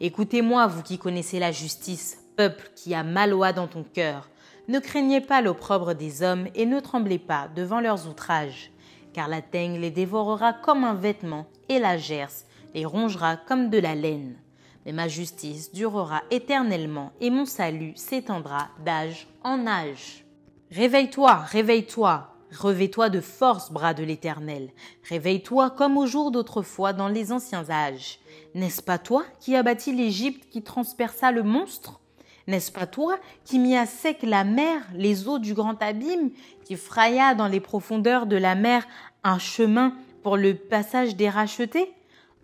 Écoutez-moi, 0.01 0.67
vous 0.67 0.83
qui 0.83 0.99
connaissez 0.99 1.38
la 1.38 1.53
justice, 1.53 2.19
peuple 2.37 2.71
qui 2.75 2.95
a 2.95 3.05
Maloa 3.05 3.53
dans 3.53 3.69
ton 3.69 3.85
cœur. 3.85 4.29
Ne 4.67 4.81
craignez 4.81 5.21
pas 5.21 5.40
l'opprobre 5.40 5.95
des 5.95 6.23
hommes, 6.23 6.49
et 6.57 6.67
ne 6.67 6.81
tremblez 6.81 7.21
pas 7.21 7.49
devant 7.55 7.81
leurs 7.81 8.09
outrages, 8.09 8.73
car 9.14 9.29
la 9.29 9.40
teigne 9.40 9.81
les 9.81 9.90
dévorera 9.90 10.53
comme 10.53 10.85
un 10.85 10.94
vêtement, 10.94 11.46
et 11.70 11.79
la 11.79 11.96
gerce 11.96 12.44
les 12.74 12.85
rongera 12.85 13.38
comme 13.38 13.70
de 13.70 13.79
la 13.79 13.94
laine 13.94 14.37
mais 14.85 14.92
ma 14.92 15.09
justice 15.09 15.72
durera 15.72 16.22
éternellement 16.31 17.12
et 17.20 17.31
mon 17.31 17.46
salut 17.46 17.92
s'étendra 17.96 18.68
d'âge 18.85 19.29
en 19.42 19.66
âge. 19.66 20.24
Réveille-toi, 20.70 21.35
réveille-toi, 21.37 22.35
revais-toi 22.59 23.09
de 23.09 23.20
force, 23.20 23.70
bras 23.70 23.94
de 23.94 24.05
l'Éternel. 24.05 24.70
Réveille-toi 25.09 25.70
comme 25.70 25.96
au 25.96 26.07
jour 26.07 26.31
d'autrefois 26.31 26.92
dans 26.92 27.09
les 27.09 27.33
anciens 27.33 27.68
âges. 27.70 28.18
N'est-ce 28.55 28.83
pas 28.83 28.98
toi 28.98 29.24
qui 29.40 29.61
bâti 29.62 29.94
l'Égypte 29.94 30.48
qui 30.50 30.62
transperça 30.62 31.33
le 31.33 31.42
monstre? 31.42 32.00
N'est-ce 32.47 32.73
pas 32.73 32.87
toi 32.87 33.19
qui 33.45 33.59
mis 33.59 33.77
à 33.77 33.87
sec 33.87 34.19
la 34.23 34.45
mer, 34.45 34.83
les 34.95 35.29
eaux 35.29 35.39
du 35.39 35.55
grand 35.55 35.81
abîme, 35.83 36.31
qui 36.65 36.77
fraya 36.77 37.35
dans 37.35 37.49
les 37.49 37.61
profondeurs 37.61 38.27
de 38.27 38.37
la 38.37 38.55
mer 38.55 38.87
un 39.23 39.39
chemin 39.39 39.95
pour 40.23 40.37
le 40.37 40.55
passage 40.55 41.17
des 41.17 41.31
rachetés? 41.31 41.93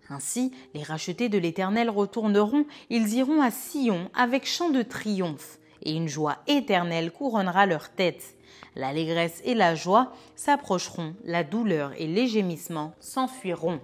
Ainsi, 0.09 0.51
les 0.73 0.83
rachetés 0.83 1.29
de 1.29 1.37
l'Éternel 1.37 1.89
retourneront, 1.89 2.65
ils 2.89 3.13
iront 3.13 3.41
à 3.41 3.51
Sion 3.51 4.09
avec 4.13 4.45
chant 4.45 4.69
de 4.69 4.81
triomphe, 4.81 5.59
et 5.83 5.93
une 5.93 6.09
joie 6.09 6.37
éternelle 6.47 7.11
couronnera 7.11 7.65
leur 7.65 7.89
tête. 7.89 8.35
L'allégresse 8.75 9.41
et 9.45 9.53
la 9.53 9.75
joie 9.75 10.11
s'approcheront, 10.35 11.15
la 11.23 11.43
douleur 11.43 11.93
et 11.97 12.07
les 12.07 12.27
gémissements 12.27 12.93
s'enfuiront. 12.99 13.79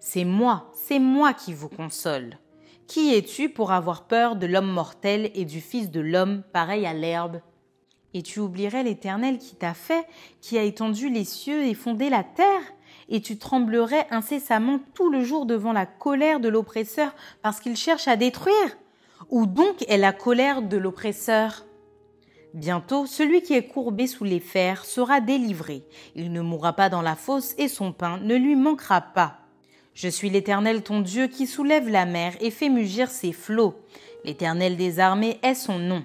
C'est 0.00 0.24
moi, 0.24 0.70
c'est 0.74 0.98
moi 0.98 1.32
qui 1.32 1.54
vous 1.54 1.68
console. 1.68 2.38
Qui 2.86 3.14
es-tu 3.14 3.48
pour 3.48 3.72
avoir 3.72 4.04
peur 4.04 4.36
de 4.36 4.46
l'homme 4.46 4.70
mortel 4.70 5.30
et 5.34 5.44
du 5.44 5.60
Fils 5.60 5.90
de 5.90 6.00
l'homme 6.00 6.42
pareil 6.52 6.86
à 6.86 6.94
l'herbe? 6.94 7.40
Et 8.14 8.22
tu 8.22 8.38
oublierais 8.38 8.84
l'Éternel 8.84 9.38
qui 9.38 9.56
t'a 9.56 9.74
fait, 9.74 10.06
qui 10.40 10.56
a 10.56 10.62
étendu 10.62 11.10
les 11.10 11.24
cieux 11.24 11.64
et 11.64 11.74
fondé 11.74 12.08
la 12.08 12.22
terre 12.22 12.62
et 13.08 13.20
tu 13.20 13.38
tremblerais 13.38 14.06
incessamment 14.10 14.80
tout 14.94 15.10
le 15.10 15.22
jour 15.24 15.46
devant 15.46 15.72
la 15.72 15.86
colère 15.86 16.40
de 16.40 16.48
l'oppresseur 16.48 17.14
parce 17.42 17.60
qu'il 17.60 17.76
cherche 17.76 18.08
à 18.08 18.16
détruire 18.16 18.78
Où 19.30 19.46
donc 19.46 19.84
est 19.88 19.98
la 19.98 20.12
colère 20.12 20.62
de 20.62 20.76
l'oppresseur? 20.76 21.66
Bientôt, 22.54 23.04
celui 23.04 23.42
qui 23.42 23.54
est 23.54 23.66
courbé 23.66 24.06
sous 24.06 24.24
les 24.24 24.40
fers 24.40 24.84
sera 24.84 25.20
délivré. 25.20 25.84
Il 26.14 26.32
ne 26.32 26.40
mourra 26.40 26.72
pas 26.72 26.88
dans 26.88 27.02
la 27.02 27.16
fosse 27.16 27.54
et 27.58 27.68
son 27.68 27.92
pain 27.92 28.18
ne 28.18 28.36
lui 28.36 28.56
manquera 28.56 29.00
pas. 29.00 29.45
Je 29.96 30.08
suis 30.08 30.28
l'Éternel 30.28 30.82
ton 30.82 31.00
Dieu 31.00 31.26
qui 31.26 31.46
soulève 31.46 31.88
la 31.88 32.04
mer 32.04 32.34
et 32.42 32.50
fait 32.50 32.68
mugir 32.68 33.10
ses 33.10 33.32
flots. 33.32 33.80
L'Éternel 34.26 34.76
des 34.76 35.00
armées 35.00 35.38
est 35.42 35.54
son 35.54 35.78
nom. 35.78 36.04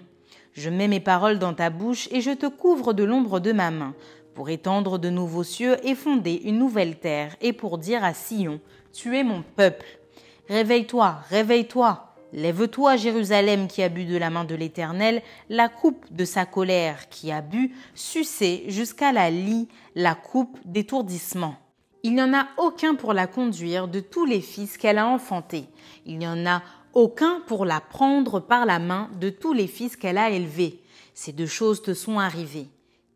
Je 0.53 0.69
mets 0.69 0.87
mes 0.87 1.01
paroles 1.01 1.39
dans 1.39 1.53
ta 1.53 1.69
bouche 1.69 2.07
et 2.09 2.21
je 2.21 2.31
te 2.31 2.45
couvre 2.45 2.93
de 2.93 3.03
l'ombre 3.03 3.41
de 3.41 3.51
ma 3.51 3.69
main 3.69 3.93
pour 4.33 4.49
étendre 4.49 4.97
de 4.97 5.09
nouveaux 5.09 5.43
cieux 5.43 5.75
et 5.85 5.93
fonder 5.93 6.41
une 6.45 6.57
nouvelle 6.57 6.99
terre, 6.99 7.35
et 7.41 7.51
pour 7.51 7.77
dire 7.77 8.01
à 8.01 8.13
Sion, 8.13 8.61
Tu 8.93 9.17
es 9.17 9.25
mon 9.25 9.43
peuple. 9.57 9.99
Réveille-toi, 10.47 11.17
réveille-toi. 11.29 12.15
Lève-toi, 12.31 12.95
Jérusalem, 12.95 13.67
qui 13.67 13.83
a 13.83 13.89
bu 13.89 14.05
de 14.05 14.15
la 14.15 14.29
main 14.29 14.45
de 14.45 14.55
l'Éternel 14.55 15.21
la 15.49 15.67
coupe 15.67 16.05
de 16.11 16.23
sa 16.23 16.45
colère, 16.45 17.09
qui 17.09 17.29
a 17.29 17.41
bu, 17.41 17.75
sucé 17.93 18.63
jusqu'à 18.69 19.11
la 19.11 19.29
lie, 19.29 19.67
la 19.95 20.15
coupe 20.15 20.57
d'étourdissement. 20.63 21.55
Il 22.03 22.15
n'y 22.15 22.21
en 22.21 22.33
a 22.33 22.47
aucun 22.57 22.95
pour 22.95 23.13
la 23.13 23.27
conduire 23.27 23.87
de 23.87 23.99
tous 23.99 24.25
les 24.25 24.41
fils 24.41 24.77
qu'elle 24.77 24.97
a 24.97 25.07
enfantés. 25.07 25.65
Il 26.05 26.17
n'y 26.17 26.27
en 26.27 26.45
a 26.47 26.63
aucun 26.93 27.41
pour 27.45 27.63
la 27.63 27.79
prendre 27.79 28.39
par 28.39 28.65
la 28.65 28.79
main 28.79 29.09
de 29.19 29.29
tous 29.29 29.53
les 29.53 29.67
fils 29.67 29.95
qu'elle 29.95 30.17
a 30.17 30.31
élevés. 30.31 30.81
Ces 31.13 31.31
deux 31.31 31.47
choses 31.47 31.81
te 31.81 31.93
sont 31.93 32.17
arrivées. 32.19 32.67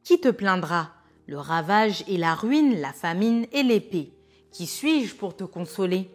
Qui 0.03 0.19
te 0.19 0.29
plaindra? 0.29 0.91
Le 1.25 1.39
ravage 1.39 2.03
et 2.07 2.17
la 2.17 2.35
ruine, 2.35 2.79
la 2.79 2.93
famine 2.93 3.47
et 3.51 3.63
l'épée. 3.63 4.13
Qui 4.51 4.67
suis-je 4.67 5.15
pour 5.15 5.35
te 5.35 5.43
consoler? 5.43 6.07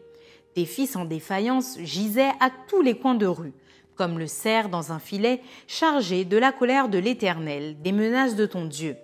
Tes 0.55 0.65
fils 0.65 0.95
en 0.95 1.05
défaillance 1.05 1.79
gisaient 1.81 2.33
à 2.39 2.51
tous 2.69 2.83
les 2.83 2.97
coins 2.97 3.17
de 3.17 3.27
rue, 3.27 3.53
comme 3.97 4.19
le 4.19 4.29
cerf 4.29 4.69
dans 4.69 4.93
un 4.93 5.01
filet 5.01 5.43
chargé 5.67 6.25
de 6.25 6.37
la 6.37 6.53
colère 6.53 6.89
de 6.89 6.99
l'Éternel, 6.99 7.83
des 7.83 7.93
menaces 7.93 8.37
de 8.37 8.47
ton 8.47 8.65
Dieu. 8.65 8.97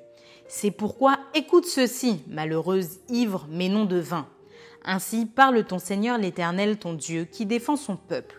C'est 0.49 0.71
pourquoi 0.71 1.19
écoute 1.35 1.67
ceci, 1.67 2.23
malheureuse 2.29 3.01
ivre 3.09 3.47
mais 3.51 3.69
non 3.69 3.85
de 3.85 3.99
vin. 3.99 4.29
Ainsi 4.85 5.27
parle 5.27 5.65
ton 5.65 5.81
Seigneur 5.81 6.19
l'Éternel 6.19 6.79
ton 6.79 6.95
Dieu 6.95 7.25
qui 7.25 7.47
défend 7.47 7.75
son 7.75 7.97
peuple. 7.97 8.37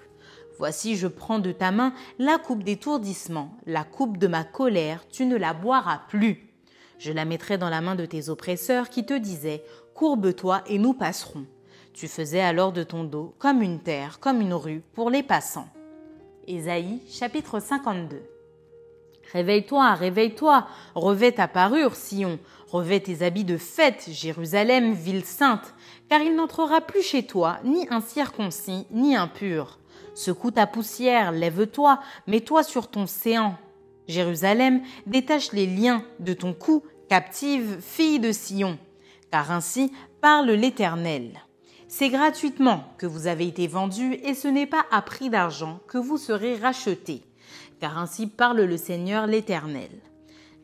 Voici 0.58 0.96
je 0.96 1.08
prends 1.08 1.40
de 1.40 1.52
ta 1.52 1.72
main 1.72 1.94
la 2.18 2.38
coupe 2.38 2.64
d'étourdissement, 2.64 3.58
la 3.66 3.84
coupe 3.84 4.18
de 4.18 4.28
ma 4.28 4.46
colère, 4.46 5.06
tu 5.10 5.26
ne 5.26 5.36
la 5.36 5.54
boiras 5.54 6.04
plus. 6.08 6.50
Je 6.98 7.12
la 7.12 7.26
mettrai 7.26 7.58
dans 7.58 7.70
la 7.70 7.82
main 7.82 7.96
de 7.96 8.06
tes 8.06 8.30
oppresseurs 8.30 8.90
qui 8.90 9.06
te 9.06 9.14
disaient 9.14 9.64
Courbe-toi 9.94 10.64
et 10.68 10.80
nous 10.80 10.94
passerons. 10.94 11.46
Tu 11.94 12.08
faisais 12.08 12.42
alors 12.42 12.72
de 12.72 12.84
ton 12.84 13.04
dos 13.04 13.36
comme 13.38 13.62
une 13.62 13.82
terre, 13.82 14.20
comme 14.20 14.40
une 14.40 14.54
rue 14.54 14.82
pour 14.94 15.10
les 15.10 15.24
passants. 15.24 15.68
Ésaïe 16.48 17.02
chapitre 17.10 17.60
52 17.60 18.37
Réveille-toi, 19.34 19.94
réveille-toi, 19.94 20.68
revêt 20.96 21.34
ta 21.34 21.48
parure, 21.48 21.96
Sion, 21.96 22.40
revêt 22.70 23.00
tes 23.00 23.24
habits 23.24 23.44
de 23.44 23.58
fête, 23.58 24.08
Jérusalem, 24.10 24.94
ville 24.94 25.26
sainte, 25.26 25.74
car 26.10 26.22
il 26.22 26.36
n'entrera 26.36 26.82
plus 26.82 27.02
chez 27.02 27.24
toi 27.24 27.58
ni 27.64 27.88
un 27.90 28.02
circoncis, 28.02 28.88
ni 28.92 29.16
impur. 29.16 29.80
Secoue 30.16 30.52
ta 30.52 30.66
poussière, 30.66 31.32
lève-toi, 31.32 32.00
mets-toi 32.26 32.64
sur 32.64 32.90
ton 32.90 33.06
séant, 33.06 33.56
Jérusalem, 34.08 34.82
détache 35.06 35.52
les 35.52 35.68
liens 35.68 36.04
de 36.20 36.34
ton 36.34 36.54
cou, 36.54 36.84
captive 37.10 37.80
fille 37.82 38.20
de 38.20 38.32
Sion, 38.32 38.80
car 39.32 39.52
ainsi 39.52 39.92
parle 40.22 40.52
l'Éternel. 40.52 41.42
C'est 41.90 42.10
gratuitement 42.10 42.84
que 42.98 43.06
vous 43.06 43.28
avez 43.28 43.48
été 43.48 43.68
vendus 43.68 44.14
et 44.24 44.34
ce 44.34 44.48
n'est 44.48 44.66
pas 44.66 44.86
à 44.92 45.02
prix 45.02 45.30
d'argent 45.30 45.80
que 45.88 45.98
vous 45.98 46.18
serez 46.18 46.56
rachetés, 46.56 47.24
car 47.80 47.98
ainsi 47.98 48.28
parle 48.28 48.62
le 48.62 48.78
Seigneur 48.78 49.28
l'Éternel. 49.28 49.92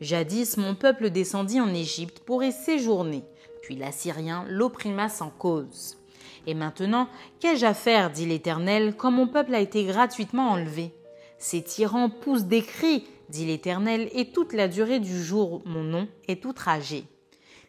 Jadis 0.00 0.56
mon 0.56 0.74
peuple 0.74 1.10
descendit 1.10 1.60
en 1.60 1.72
Égypte 1.72 2.20
pour 2.20 2.42
y 2.42 2.52
séjourner, 2.52 3.24
puis 3.62 3.76
l'Assyrien 3.76 4.44
l'opprima 4.48 5.08
sans 5.08 5.30
cause. 5.30 5.98
Et 6.46 6.54
maintenant, 6.54 7.08
qu'ai-je 7.40 7.64
à 7.64 7.74
faire, 7.74 8.10
dit 8.10 8.26
l'Éternel, 8.26 8.94
quand 8.96 9.10
mon 9.10 9.26
peuple 9.26 9.54
a 9.54 9.60
été 9.60 9.84
gratuitement 9.84 10.50
enlevé? 10.50 10.92
Ces 11.38 11.62
tyrans 11.62 12.10
poussent 12.10 12.44
des 12.44 12.62
cris 12.62 13.04
dit 13.28 13.46
l'Éternel, 13.46 14.08
et 14.12 14.30
toute 14.30 14.52
la 14.52 14.68
durée 14.68 15.00
du 15.00 15.22
jour 15.22 15.62
mon 15.64 15.82
nom 15.82 16.08
est 16.28 16.44
outragé. 16.44 17.04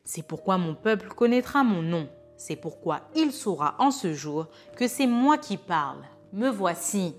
C'est 0.04 0.26
pourquoi 0.26 0.58
mon 0.58 0.76
peuple 0.76 1.10
connaîtra 1.10 1.64
mon 1.64 1.82
nom, 1.82 2.08
c'est 2.38 2.56
pourquoi 2.56 3.02
il 3.16 3.32
saura 3.32 3.76
en 3.80 3.92
ce 3.92 4.14
jour 4.14 4.48
que 4.78 4.88
c'est 4.88 5.08
moi 5.08 5.38
qui 5.38 5.58
parle. 5.58 6.04
Me 6.34 6.50
voici. 6.50 7.16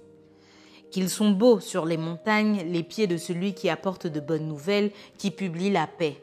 Qu'ils 0.96 1.10
sont 1.10 1.32
beaux 1.32 1.60
sur 1.60 1.84
les 1.84 1.98
montagnes 1.98 2.62
les 2.72 2.82
pieds 2.82 3.06
de 3.06 3.18
celui 3.18 3.52
qui 3.52 3.68
apporte 3.68 4.06
de 4.06 4.18
bonnes 4.18 4.48
nouvelles, 4.48 4.92
qui 5.18 5.30
publie 5.30 5.68
la 5.68 5.86
paix, 5.86 6.16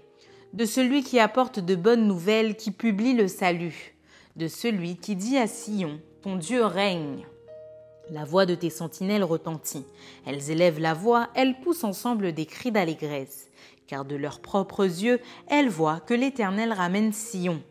de 0.54 0.66
celui 0.66 1.04
qui 1.04 1.20
apporte 1.20 1.60
de 1.60 1.76
bonnes 1.76 2.08
nouvelles, 2.08 2.56
qui 2.56 2.72
publie 2.72 3.14
le 3.14 3.28
salut, 3.28 3.94
de 4.36 4.48
celui 4.48 4.96
qui 4.96 5.16
dit 5.16 5.38
à 5.38 5.46
Sion, 5.46 6.00
ton 6.24 6.38
Dieu 6.38 6.66
règne. 6.66 7.28
La 8.10 8.26
voix 8.26 8.48
de 8.48 8.56
tes 8.56 8.72
sentinelles 8.72 9.24
retentit. 9.24 9.86
Elles 10.26 10.50
élèvent 10.50 10.80
la 10.80 10.96
voix, 10.96 11.30
elles 11.36 11.60
poussent 11.60 11.84
ensemble 11.84 12.34
des 12.34 12.48
cris 12.48 12.72
d'allégresse, 12.72 13.52
car 13.86 14.06
de 14.06 14.16
leurs 14.16 14.40
propres 14.40 14.86
yeux, 14.86 15.20
elles 15.50 15.70
voient 15.70 16.00
que 16.00 16.16
l'Éternel 16.16 16.74
ramène 16.74 17.14
Sion. 17.14 17.62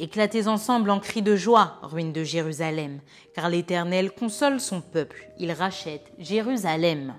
Éclatez 0.00 0.46
ensemble 0.46 0.90
en 0.90 1.00
cris 1.00 1.22
de 1.22 1.34
joie, 1.34 1.80
ruines 1.82 2.12
de 2.12 2.22
Jérusalem, 2.22 3.00
car 3.34 3.48
l'Éternel 3.48 4.12
console 4.12 4.60
son 4.60 4.80
peuple, 4.80 5.28
il 5.40 5.50
rachète 5.50 6.12
Jérusalem. 6.20 7.14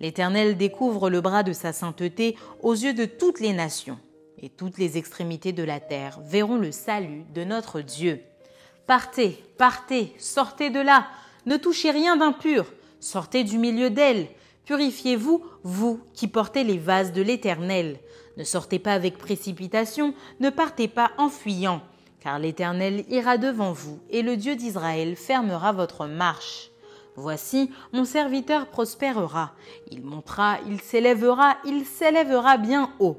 L'Éternel 0.00 0.56
découvre 0.56 1.10
le 1.10 1.20
bras 1.20 1.44
de 1.44 1.52
sa 1.52 1.72
sainteté 1.72 2.36
aux 2.60 2.74
yeux 2.74 2.92
de 2.92 3.04
toutes 3.04 3.38
les 3.38 3.52
nations, 3.52 4.00
et 4.42 4.48
toutes 4.48 4.78
les 4.78 4.98
extrémités 4.98 5.52
de 5.52 5.62
la 5.62 5.78
terre 5.78 6.18
verront 6.24 6.56
le 6.56 6.72
salut 6.72 7.22
de 7.34 7.44
notre 7.44 7.82
Dieu. 7.82 8.20
Partez, 8.88 9.40
partez, 9.56 10.12
sortez 10.18 10.70
de 10.70 10.80
là, 10.80 11.06
ne 11.46 11.56
touchez 11.56 11.92
rien 11.92 12.16
d'impur, 12.16 12.66
sortez 12.98 13.44
du 13.44 13.58
milieu 13.58 13.90
d'elle, 13.90 14.26
purifiez-vous, 14.64 15.44
vous 15.62 16.00
qui 16.14 16.26
portez 16.26 16.64
les 16.64 16.78
vases 16.78 17.12
de 17.12 17.22
l'Éternel. 17.22 18.00
Ne 18.36 18.42
sortez 18.42 18.80
pas 18.80 18.94
avec 18.94 19.18
précipitation, 19.18 20.14
ne 20.40 20.50
partez 20.50 20.88
pas 20.88 21.12
en 21.16 21.28
fuyant, 21.28 21.80
car 22.20 22.38
l'Éternel 22.38 23.04
ira 23.08 23.38
devant 23.38 23.72
vous, 23.72 24.00
et 24.10 24.22
le 24.22 24.36
Dieu 24.36 24.56
d'Israël 24.56 25.16
fermera 25.16 25.72
votre 25.72 26.06
marche. 26.06 26.70
Voici, 27.16 27.70
mon 27.92 28.04
serviteur 28.04 28.68
prospérera, 28.68 29.52
il 29.90 30.02
montera, 30.02 30.58
il 30.68 30.80
s'élèvera, 30.80 31.56
il 31.64 31.84
s'élèvera 31.84 32.58
bien 32.58 32.92
haut. 33.00 33.18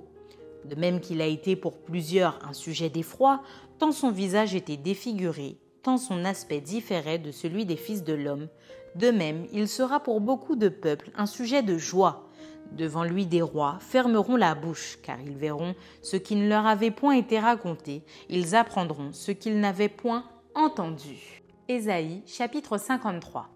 De 0.66 0.76
même 0.76 1.00
qu'il 1.00 1.22
a 1.22 1.26
été 1.26 1.56
pour 1.56 1.78
plusieurs 1.78 2.40
un 2.48 2.54
sujet 2.54 2.90
d'effroi, 2.90 3.42
tant 3.78 3.92
son 3.92 4.12
visage 4.12 4.56
était 4.56 4.78
défiguré, 4.78 5.58
tant 5.84 5.98
son 5.98 6.24
aspect 6.26 6.62
différait 6.62 7.20
de 7.20 7.32
celui 7.32 7.66
des 7.66 7.76
fils 7.76 8.04
de 8.04 8.14
l'homme, 8.14 8.48
de 8.96 9.12
même 9.12 9.46
il 9.54 9.68
sera 9.68 10.00
pour 10.00 10.22
beaucoup 10.22 10.56
de 10.56 10.70
peuples 10.70 11.12
un 11.16 11.26
sujet 11.26 11.62
de 11.62 11.78
joie, 11.78 12.29
Devant 12.72 13.04
lui 13.04 13.26
des 13.26 13.42
rois 13.42 13.78
fermeront 13.80 14.36
la 14.36 14.56
bouche, 14.56 15.00
car 15.04 15.20
ils 15.22 15.36
verront 15.36 15.76
ce 16.02 16.18
qui 16.18 16.36
ne 16.36 16.48
leur 16.48 16.66
avait 16.66 16.92
point 16.92 17.16
été 17.16 17.40
raconté, 17.40 18.04
ils 18.30 18.56
apprendront 18.56 19.12
ce 19.12 19.32
qu'ils 19.32 19.60
n'avaient 19.60 19.90
point 19.90 20.24
entendu. 20.56 21.42
Ésaïe 21.68 22.22
chapitre 22.26 22.78
53 22.78 23.50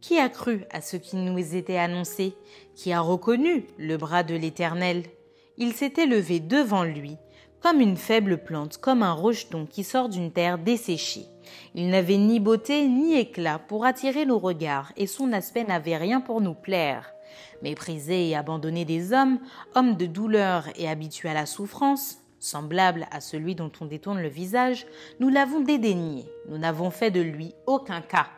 Qui 0.00 0.18
a 0.18 0.28
cru 0.28 0.64
à 0.70 0.80
ce 0.80 0.96
qui 0.96 1.16
nous 1.16 1.56
était 1.56 1.78
annoncé? 1.78 2.34
Qui 2.74 2.92
a 2.92 3.00
reconnu 3.00 3.66
le 3.78 3.96
bras 3.96 4.22
de 4.22 4.34
l'Éternel? 4.34 5.04
Il 5.56 5.72
s'était 5.72 6.06
levé 6.06 6.40
devant 6.40 6.84
lui, 6.84 7.16
comme 7.60 7.80
une 7.80 7.96
faible 7.96 8.38
plante, 8.38 8.76
comme 8.76 9.02
un 9.02 9.12
rejeton 9.12 9.66
qui 9.66 9.82
sort 9.82 10.08
d'une 10.08 10.30
terre 10.30 10.58
desséchée. 10.58 11.26
Il 11.74 11.88
n'avait 11.88 12.18
ni 12.18 12.40
beauté 12.40 12.86
ni 12.86 13.16
éclat 13.18 13.58
pour 13.58 13.84
attirer 13.84 14.26
nos 14.26 14.38
regards, 14.38 14.92
et 14.96 15.06
son 15.06 15.32
aspect 15.32 15.64
n'avait 15.64 15.96
rien 15.96 16.20
pour 16.20 16.40
nous 16.40 16.54
plaire. 16.54 17.12
Méprisé 17.62 18.28
et 18.28 18.36
abandonné 18.36 18.84
des 18.84 19.12
hommes, 19.12 19.38
homme 19.74 19.96
de 19.96 20.06
douleur 20.06 20.68
et 20.76 20.88
habitué 20.88 21.28
à 21.28 21.34
la 21.34 21.46
souffrance, 21.46 22.18
semblable 22.38 23.06
à 23.10 23.20
celui 23.20 23.54
dont 23.54 23.72
on 23.80 23.86
détourne 23.86 24.20
le 24.20 24.28
visage, 24.28 24.86
nous 25.20 25.28
l'avons 25.28 25.60
dédaigné, 25.60 26.26
nous 26.48 26.58
n'avons 26.58 26.90
fait 26.90 27.10
de 27.10 27.20
lui 27.20 27.54
aucun 27.66 28.00
cas. 28.00 28.28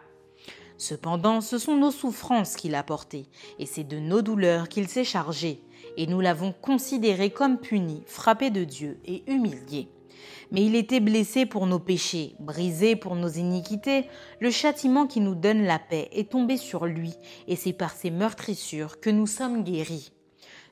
Cependant, 0.77 1.41
ce 1.41 1.59
sont 1.59 1.77
nos 1.77 1.91
souffrances 1.91 2.55
qu'il 2.55 2.75
a 2.75 2.85
portées, 2.85 3.27
et 3.59 3.67
c'est 3.67 3.85
de 3.85 3.99
nos 3.99 4.23
douleurs 4.23 4.69
qu'il 4.69 4.89
s'est 4.89 5.05
chargé, 5.05 5.61
et 5.97 6.07
nous 6.07 6.21
l'avons 6.21 6.53
considéré 6.53 7.31
comme 7.31 7.59
puni, 7.59 8.05
frappé 8.07 8.51
de 8.51 8.65
Dieu 8.65 9.01
et 9.05 9.25
humilié 9.31 9.89
mais 10.51 10.65
il 10.65 10.75
était 10.75 11.01
blessé 11.01 11.47
pour 11.47 11.67
nos 11.67 11.79
péchés, 11.79 12.35
brisé 12.41 12.97
pour 12.97 13.17
nos 13.17 13.29
iniquités. 13.29 14.07
Le 14.41 14.51
châtiment 14.51 15.07
qui 15.07 15.21
nous 15.21 15.35
donne 15.35 15.63
la 15.63 15.79
paix 15.79 16.09
est 16.13 16.31
tombé 16.31 16.57
sur 16.57 16.87
lui, 16.87 17.15
et 17.47 17.57
c'est 17.57 17.73
par 17.73 17.93
ses 17.93 18.11
meurtrissures 18.11 19.01
que 19.01 19.11
nous 19.11 19.27
sommes 19.27 19.65
guéris. 19.65 20.13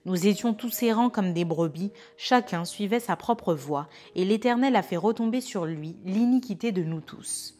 Nous 0.06 0.28
étions 0.28 0.54
tous 0.54 0.84
errants 0.84 1.10
comme 1.10 1.32
des 1.32 1.44
brebis, 1.44 1.90
chacun 2.16 2.64
suivait 2.64 3.00
sa 3.00 3.16
propre 3.16 3.54
voie, 3.54 3.88
et 4.14 4.24
l'Éternel 4.24 4.76
a 4.76 4.82
fait 4.82 4.96
retomber 4.96 5.40
sur 5.40 5.66
lui 5.66 5.96
l'iniquité 6.04 6.70
de 6.70 6.84
nous 6.84 7.00
tous. 7.00 7.54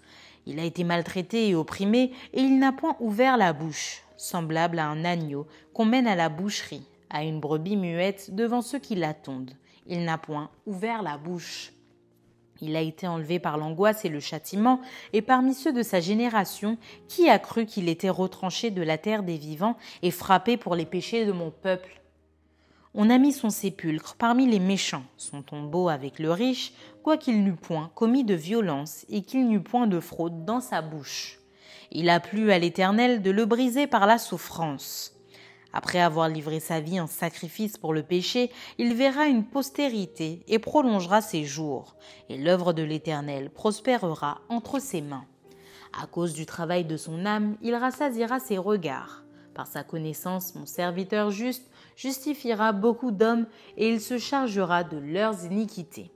Il 0.46 0.61
a 0.61 0.64
été 0.64 0.85
maltraité 0.85 1.49
et 1.49 1.57
opprimé, 1.57 2.12
et 2.33 2.40
il 2.40 2.61
n'a 2.61 2.70
point 2.70 2.96
ouvert 3.01 3.37
la 3.37 3.53
bouche, 3.53 4.03
semblable 4.16 4.79
à 4.79 4.87
un 4.87 5.05
agneau 5.05 5.49
qu'on 5.72 5.87
mène 5.87 6.07
à 6.07 6.14
la 6.14 6.29
boucherie, 6.29 6.87
à 7.11 7.25
une 7.25 7.40
brebis 7.40 7.77
muette 7.77 8.33
devant 8.33 8.62
ceux 8.62 8.79
qui 8.79 8.94
l'attendent. 8.94 9.57
Il 9.88 10.05
n'a 10.05 10.18
point 10.18 10.51
ouvert 10.66 11.03
la 11.03 11.18
bouche. 11.18 11.72
Il 12.61 12.77
a 12.77 12.81
été 12.81 13.07
enlevé 13.07 13.38
par 13.38 13.59
l'angoisse 13.59 14.05
et 14.05 14.09
le 14.09 14.21
châtiment, 14.21 14.81
et 15.12 15.23
parmi 15.23 15.55
ceux 15.55 15.73
de 15.73 15.83
sa 15.83 16.01
génération, 16.01 16.79
qui 17.09 17.29
a 17.29 17.38
cru 17.38 17.66
qu'il 17.66 17.88
était 17.88 18.09
retranché 18.09 18.71
de 18.71 18.83
la 18.83 18.99
terre 18.99 19.23
des 19.23 19.37
vivants 19.37 19.77
et 20.03 20.11
frappé 20.11 20.57
pour 20.57 20.75
les 20.75 20.87
péchés 20.87 21.27
de 21.27 21.33
mon 21.33 21.51
peuple? 21.51 22.01
On 22.95 23.11
a 23.11 23.19
mis 23.19 23.33
son 23.33 23.51
sépulcre 23.51 24.16
parmi 24.19 24.47
les 24.47 24.59
méchants, 24.59 25.05
son 25.19 25.42
tombeau 25.42 25.90
avec 25.90 26.19
le 26.19 26.33
riche, 26.33 26.73
quoiqu'il 27.03 27.45
n'eût 27.45 27.53
point 27.53 27.90
commis 27.95 28.25
de 28.25 28.35
violence 28.35 29.05
et 29.11 29.23
qu'il 29.23 29.49
n'eût 29.49 29.61
point 29.61 29.87
de 29.87 30.01
fraude 30.01 30.47
dans 30.47 30.61
sa 30.61 30.81
bouche. 30.81 31.38
Il 31.92 32.09
a 32.09 32.21
plu 32.21 32.51
à 32.53 32.59
l'Éternel 32.59 33.21
de 33.21 33.31
le 33.31 33.45
briser 33.45 33.87
par 33.87 34.07
la 34.07 34.16
souffrance. 34.16 35.15
Après 35.77 36.01
avoir 36.01 36.31
livré 36.31 36.59
sa 36.59 36.81
vie 36.81 37.01
en 37.01 37.07
sacrifice 37.07 37.77
pour 37.77 37.93
le 37.93 38.03
péché, 38.03 38.51
il 38.79 38.95
verra 38.95 39.27
une 39.27 39.45
postérité 39.45 40.41
et 40.49 40.59
prolongera 40.59 41.21
ses 41.21 41.45
jours, 41.45 41.97
et 42.31 42.39
l'œuvre 42.39 42.73
de 42.73 42.83
l'Éternel 42.83 43.51
prospérera 43.51 44.41
entre 44.49 44.79
ses 44.79 45.03
mains. 45.03 45.27
À 45.93 46.07
cause 46.07 46.33
du 46.33 46.47
travail 46.47 46.87
de 46.87 46.97
son 46.97 47.27
âme, 47.27 47.59
il 47.61 47.75
rassasiera 47.75 48.41
ses 48.41 48.57
regards. 48.57 49.23
Par 49.53 49.67
sa 49.67 49.85
connaissance, 49.85 50.55
mon 50.55 50.65
serviteur 50.65 51.31
juste 51.31 51.71
justifiera 51.95 52.73
beaucoup 52.73 53.11
d'hommes 53.11 53.47
et 53.77 53.91
il 53.91 54.01
se 54.01 54.17
chargera 54.17 54.83
de 54.83 54.97
leurs 54.97 55.45
iniquités. 55.45 56.11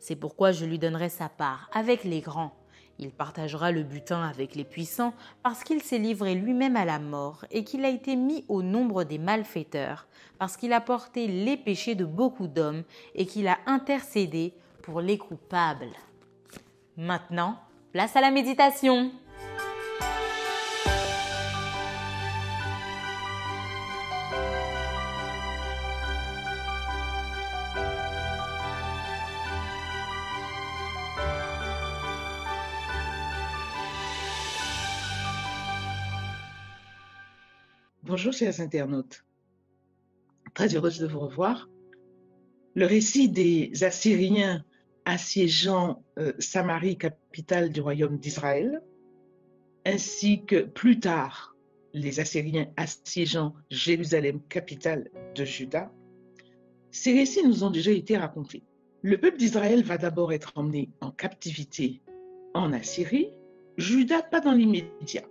C'est 0.00 0.16
pourquoi 0.16 0.52
je 0.52 0.64
lui 0.64 0.78
donnerai 0.78 1.10
sa 1.10 1.28
part 1.28 1.68
avec 1.74 2.04
les 2.04 2.22
grands 2.22 2.56
il 2.98 3.10
partagera 3.10 3.72
le 3.72 3.82
butin 3.82 4.22
avec 4.22 4.54
les 4.54 4.64
puissants 4.64 5.14
parce 5.42 5.64
qu'il 5.64 5.82
s'est 5.82 5.98
livré 5.98 6.34
lui-même 6.34 6.76
à 6.76 6.84
la 6.84 6.98
mort 6.98 7.44
et 7.50 7.64
qu'il 7.64 7.84
a 7.84 7.88
été 7.88 8.16
mis 8.16 8.44
au 8.48 8.62
nombre 8.62 9.04
des 9.04 9.18
malfaiteurs, 9.18 10.06
parce 10.38 10.56
qu'il 10.56 10.72
a 10.72 10.80
porté 10.80 11.26
les 11.26 11.56
péchés 11.56 11.94
de 11.94 12.04
beaucoup 12.04 12.46
d'hommes 12.46 12.84
et 13.14 13.26
qu'il 13.26 13.48
a 13.48 13.58
intercédé 13.66 14.54
pour 14.82 15.00
les 15.00 15.18
coupables. 15.18 15.92
Maintenant, 16.96 17.58
place 17.92 18.14
à 18.16 18.20
la 18.20 18.30
méditation. 18.30 19.10
Bonjour 38.14 38.32
chers 38.32 38.60
internautes. 38.60 39.24
Très 40.54 40.76
heureuse 40.76 41.00
de 41.00 41.08
vous 41.08 41.18
revoir. 41.18 41.68
Le 42.76 42.86
récit 42.86 43.28
des 43.28 43.72
Assyriens 43.82 44.64
assiégeant 45.04 46.04
euh, 46.20 46.32
Samarie, 46.38 46.96
capitale 46.96 47.72
du 47.72 47.80
royaume 47.80 48.18
d'Israël, 48.18 48.84
ainsi 49.84 50.44
que 50.44 50.62
plus 50.62 51.00
tard 51.00 51.56
les 51.92 52.20
Assyriens 52.20 52.68
assiégeant 52.76 53.52
Jérusalem, 53.68 54.40
capitale 54.48 55.10
de 55.34 55.44
Juda, 55.44 55.90
ces 56.92 57.14
récits 57.14 57.44
nous 57.44 57.64
ont 57.64 57.72
déjà 57.72 57.90
été 57.90 58.16
racontés. 58.16 58.62
Le 59.02 59.18
peuple 59.18 59.38
d'Israël 59.38 59.82
va 59.82 59.98
d'abord 59.98 60.32
être 60.32 60.52
emmené 60.54 60.88
en 61.00 61.10
captivité 61.10 62.00
en 62.54 62.72
Assyrie, 62.72 63.30
Juda 63.76 64.22
pas 64.22 64.38
dans 64.38 64.52
l'immédiat. 64.52 65.24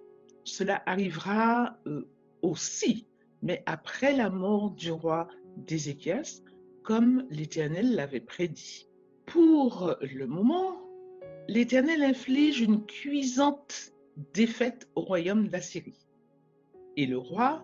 Cela 0.44 0.84
arrivera 0.86 1.78
euh, 1.88 2.10
aussi, 2.44 3.08
mais 3.42 3.64
après 3.66 4.16
la 4.16 4.30
mort 4.30 4.72
du 4.72 4.92
roi 4.92 5.28
d'Ézéchias, 5.58 6.42
comme 6.84 7.26
l'Éternel 7.30 7.96
l'avait 7.96 8.20
prédit. 8.20 8.88
Pour 9.26 9.96
le 10.02 10.28
moment, 10.28 10.78
l'Éternel 11.48 12.04
inflige 12.04 12.62
une 12.62 12.86
cuisante 12.86 13.94
défaite 14.34 14.88
au 14.96 15.02
royaume 15.02 15.48
d'Assyrie. 15.48 16.08
Et 16.98 17.06
le 17.06 17.18
roi 17.18 17.64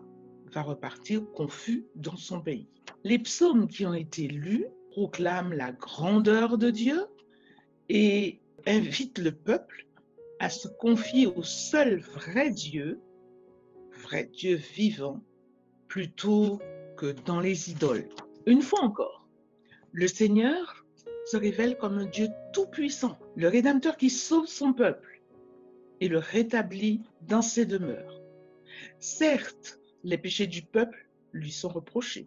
va 0.51 0.61
repartir 0.61 1.29
confus 1.33 1.85
dans 1.95 2.15
son 2.15 2.41
pays. 2.41 2.67
Les 3.03 3.19
psaumes 3.19 3.67
qui 3.67 3.85
ont 3.85 3.93
été 3.93 4.27
lus 4.27 4.65
proclament 4.91 5.53
la 5.53 5.71
grandeur 5.71 6.57
de 6.57 6.71
Dieu 6.71 7.05
et 7.89 8.39
invitent 8.65 9.19
le 9.19 9.31
peuple 9.31 9.85
à 10.39 10.49
se 10.49 10.67
confier 10.67 11.27
au 11.27 11.43
seul 11.43 11.99
vrai 11.99 12.49
Dieu 12.49 12.99
vrai 14.09 14.25
Dieu 14.25 14.55
vivant 14.55 15.21
plutôt 15.87 16.59
que 16.97 17.11
dans 17.25 17.39
les 17.39 17.69
idoles. 17.69 18.09
Une 18.47 18.61
fois 18.61 18.81
encore, 18.81 19.27
le 19.91 20.07
Seigneur 20.07 20.85
se 21.25 21.37
révèle 21.37 21.77
comme 21.77 21.99
un 21.99 22.05
Dieu 22.05 22.27
tout-puissant, 22.51 23.19
le 23.35 23.47
Rédempteur 23.47 23.97
qui 23.97 24.09
sauve 24.09 24.47
son 24.47 24.73
peuple 24.73 25.21
et 26.01 26.07
le 26.07 26.17
rétablit 26.17 27.01
dans 27.21 27.43
ses 27.43 27.65
demeures. 27.65 28.19
Certes, 28.99 29.79
les 30.03 30.17
péchés 30.17 30.47
du 30.47 30.63
peuple 30.63 31.07
lui 31.33 31.51
sont 31.51 31.69
reprochés, 31.69 32.25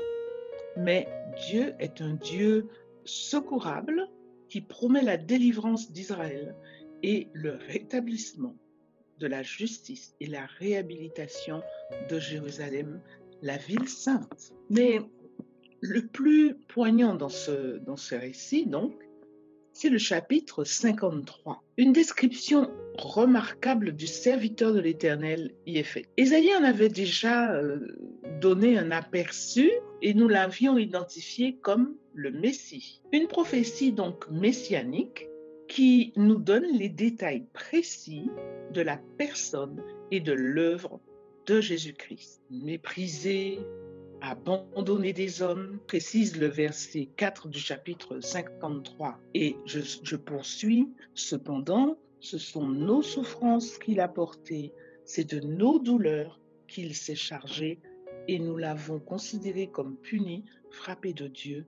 mais 0.76 1.08
Dieu 1.48 1.74
est 1.80 2.00
un 2.00 2.14
Dieu 2.14 2.68
secourable 3.04 4.08
qui 4.48 4.60
promet 4.60 5.02
la 5.02 5.16
délivrance 5.16 5.90
d'Israël 5.90 6.54
et 7.02 7.28
le 7.32 7.54
rétablissement 7.54 8.54
de 9.18 9.26
la 9.26 9.42
justice 9.42 10.14
et 10.20 10.26
la 10.26 10.46
réhabilitation 10.58 11.62
de 12.10 12.18
Jérusalem, 12.18 13.00
la 13.42 13.56
ville 13.56 13.88
sainte. 13.88 14.52
Mais 14.70 15.00
le 15.80 16.06
plus 16.06 16.54
poignant 16.68 17.14
dans 17.14 17.28
ce, 17.28 17.78
dans 17.78 17.96
ce 17.96 18.14
récit, 18.14 18.66
donc, 18.66 18.94
c'est 19.72 19.88
le 19.88 19.98
chapitre 19.98 20.64
53. 20.64 21.62
Une 21.78 21.92
description 21.92 22.70
remarquable 22.98 23.92
du 23.92 24.06
serviteur 24.06 24.72
de 24.74 24.80
l'Éternel 24.80 25.54
y 25.66 25.78
est 25.78 25.82
faite. 25.82 26.08
Ésaïe 26.16 26.54
en 26.54 26.62
avait 26.62 26.90
déjà 26.90 27.52
euh, 27.54 27.78
donné 28.40 28.78
un 28.78 28.90
aperçu 28.90 29.70
et 30.02 30.14
nous 30.14 30.28
l'avions 30.28 30.76
identifié 30.76 31.56
comme 31.56 31.96
le 32.14 32.30
Messie. 32.30 33.00
Une 33.12 33.28
prophétie 33.28 33.92
donc 33.92 34.28
messianique 34.30 35.26
qui 35.72 36.12
nous 36.16 36.36
donne 36.36 36.66
les 36.66 36.90
détails 36.90 37.46
précis 37.54 38.28
de 38.74 38.82
la 38.82 38.98
personne 39.16 39.82
et 40.10 40.20
de 40.20 40.34
l'œuvre 40.34 41.00
de 41.46 41.62
Jésus-Christ. 41.62 42.42
Méprisé, 42.50 43.58
abandonné 44.20 45.14
des 45.14 45.40
hommes, 45.40 45.78
précise 45.86 46.38
le 46.38 46.48
verset 46.48 47.08
4 47.16 47.48
du 47.48 47.58
chapitre 47.58 48.20
53. 48.20 49.18
Et 49.32 49.56
je, 49.64 49.80
je 50.02 50.16
poursuis, 50.16 50.90
cependant, 51.14 51.96
ce 52.20 52.36
sont 52.36 52.68
nos 52.68 53.00
souffrances 53.00 53.78
qu'il 53.78 54.00
a 54.00 54.08
portées, 54.08 54.74
c'est 55.06 55.24
de 55.24 55.40
nos 55.40 55.78
douleurs 55.78 56.38
qu'il 56.68 56.94
s'est 56.94 57.14
chargé, 57.14 57.80
et 58.28 58.38
nous 58.38 58.58
l'avons 58.58 59.00
considéré 59.00 59.68
comme 59.68 59.96
puni, 59.96 60.44
frappé 60.70 61.14
de 61.14 61.28
Dieu 61.28 61.64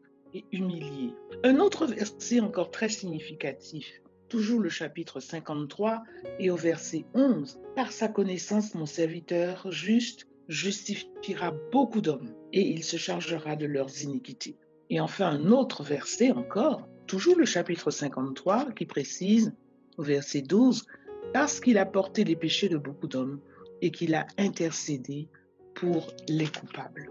humilié. 0.52 1.14
Un 1.42 1.58
autre 1.58 1.86
verset 1.86 2.40
encore 2.40 2.70
très 2.70 2.88
significatif, 2.88 4.02
toujours 4.28 4.60
le 4.60 4.68
chapitre 4.68 5.20
53 5.20 6.02
et 6.38 6.50
au 6.50 6.56
verset 6.56 7.04
11. 7.14 7.60
Par 7.76 7.92
sa 7.92 8.08
connaissance, 8.08 8.74
mon 8.74 8.86
serviteur 8.86 9.70
juste 9.70 10.26
justifiera 10.48 11.52
beaucoup 11.72 12.00
d'hommes 12.00 12.34
et 12.52 12.62
il 12.62 12.84
se 12.84 12.96
chargera 12.96 13.56
de 13.56 13.66
leurs 13.66 14.02
iniquités. 14.02 14.56
Et 14.90 15.00
enfin, 15.00 15.28
un 15.28 15.50
autre 15.50 15.82
verset 15.82 16.30
encore, 16.32 16.86
toujours 17.06 17.36
le 17.36 17.46
chapitre 17.46 17.90
53, 17.90 18.72
qui 18.72 18.84
précise 18.84 19.54
au 19.96 20.02
verset 20.02 20.42
12, 20.42 20.84
parce 21.32 21.60
qu'il 21.60 21.78
a 21.78 21.86
porté 21.86 22.24
les 22.24 22.36
péchés 22.36 22.68
de 22.68 22.76
beaucoup 22.76 23.06
d'hommes 23.06 23.40
et 23.80 23.90
qu'il 23.90 24.14
a 24.14 24.26
intercédé 24.38 25.28
pour 25.74 26.12
les 26.28 26.46
coupables. 26.46 27.10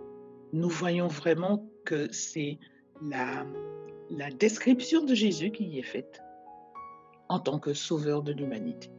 Nous 0.53 0.69
voyons 0.69 1.07
vraiment 1.07 1.67
que 1.86 2.11
c'est 2.11 2.59
la, 3.09 4.31
description 4.31 5.03
de 5.03 5.13
Jésus 5.13 5.51
qui 5.51 5.65
y 5.65 5.79
est 5.79 5.83
faite 5.83 6.21
en 7.29 7.39
tant 7.39 7.59
que 7.59 7.73
sauveur 7.73 8.21
de 8.21 8.31
l'humanité. 8.31 8.89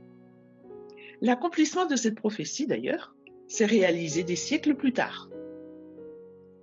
L'accomplissement 1.20 1.86
de 1.86 1.96
cette 1.96 2.16
prophétie, 2.16 2.66
d'ailleurs, 2.66 3.14
s'est 3.46 3.66
réalisé 3.66 4.24
des 4.24 4.36
siècles 4.36 4.74
plus 4.74 4.92
tard. 4.92 5.28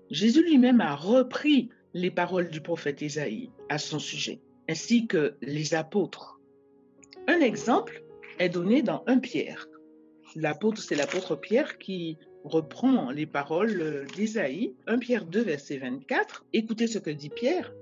Jésus 0.09 0.43
lui-même 0.43 0.81
a 0.81 0.95
repris 0.95 1.69
les 1.93 2.11
paroles 2.11 2.49
du 2.49 2.61
prophète 2.61 3.01
Isaïe 3.01 3.51
à 3.69 3.77
son 3.77 3.99
sujet, 3.99 4.41
ainsi 4.67 5.07
que 5.07 5.35
les 5.41 5.73
apôtres. 5.73 6.39
Un 7.27 7.39
exemple 7.39 8.03
est 8.39 8.49
donné 8.49 8.81
dans 8.81 9.03
1 9.07 9.19
Pierre. 9.19 9.67
L'apôtre, 10.35 10.81
c'est 10.81 10.95
l'apôtre 10.95 11.35
Pierre 11.35 11.77
qui 11.77 12.17
reprend 12.43 13.11
les 13.11 13.25
paroles 13.25 14.05
d'Isaïe, 14.15 14.75
1 14.87 14.99
Pierre 14.99 15.25
2, 15.25 15.41
verset 15.41 15.77
24. 15.77 16.45
Écoutez 16.53 16.87
ce 16.87 16.99
que 16.99 17.09
dit 17.09 17.29
Pierre. 17.29 17.73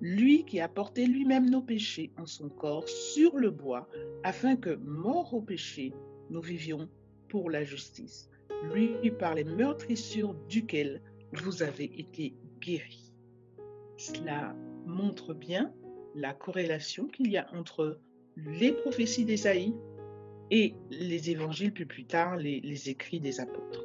Lui 0.00 0.44
qui 0.44 0.60
a 0.60 0.68
porté 0.68 1.06
lui-même 1.06 1.50
nos 1.50 1.62
péchés 1.62 2.12
en 2.16 2.26
son 2.26 2.48
corps 2.48 2.88
sur 2.88 3.36
le 3.36 3.50
bois, 3.50 3.88
afin 4.22 4.56
que, 4.56 4.76
mort 4.76 5.34
au 5.34 5.40
péché, 5.40 5.92
nous 6.30 6.40
vivions 6.40 6.88
pour 7.28 7.50
la 7.50 7.64
justice. 7.64 8.30
Lui 8.72 9.10
par 9.10 9.34
les 9.34 9.44
meurtrissures 9.44 10.34
duquel 10.48 11.02
vous 11.32 11.62
avez 11.62 11.90
été 11.98 12.34
guéris. 12.60 13.12
Cela 13.96 14.54
montre 14.86 15.34
bien 15.34 15.72
la 16.14 16.32
corrélation 16.32 17.06
qu'il 17.06 17.30
y 17.30 17.36
a 17.36 17.46
entre 17.52 17.98
les 18.36 18.72
prophéties 18.72 19.24
d'Ésaïe 19.24 19.74
et 20.50 20.74
les 20.90 21.30
évangiles, 21.30 21.72
plus 21.72 22.04
tard 22.04 22.36
les 22.36 22.88
écrits 22.88 23.20
des 23.20 23.40
apôtres. 23.40 23.84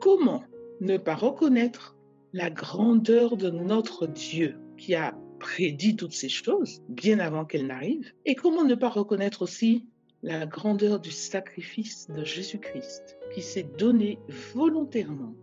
Comment 0.00 0.44
ne 0.80 0.96
pas 0.96 1.14
reconnaître 1.14 1.96
la 2.32 2.50
grandeur 2.50 3.36
de 3.36 3.50
notre 3.50 4.06
Dieu 4.06 4.56
qui 4.76 4.94
a 4.94 5.16
prédit 5.38 5.96
toutes 5.96 6.12
ces 6.12 6.28
choses 6.28 6.82
bien 6.88 7.18
avant 7.18 7.44
qu'elles 7.44 7.66
n'arrivent? 7.66 8.12
Et 8.24 8.34
comment 8.34 8.64
ne 8.64 8.74
pas 8.74 8.88
reconnaître 8.88 9.42
aussi 9.42 9.86
la 10.22 10.46
grandeur 10.46 11.00
du 11.00 11.10
sacrifice 11.10 12.08
de 12.08 12.24
Jésus-Christ 12.24 13.18
qui 13.34 13.42
s'est 13.42 13.68
donné 13.78 14.18
volontairement 14.54 15.34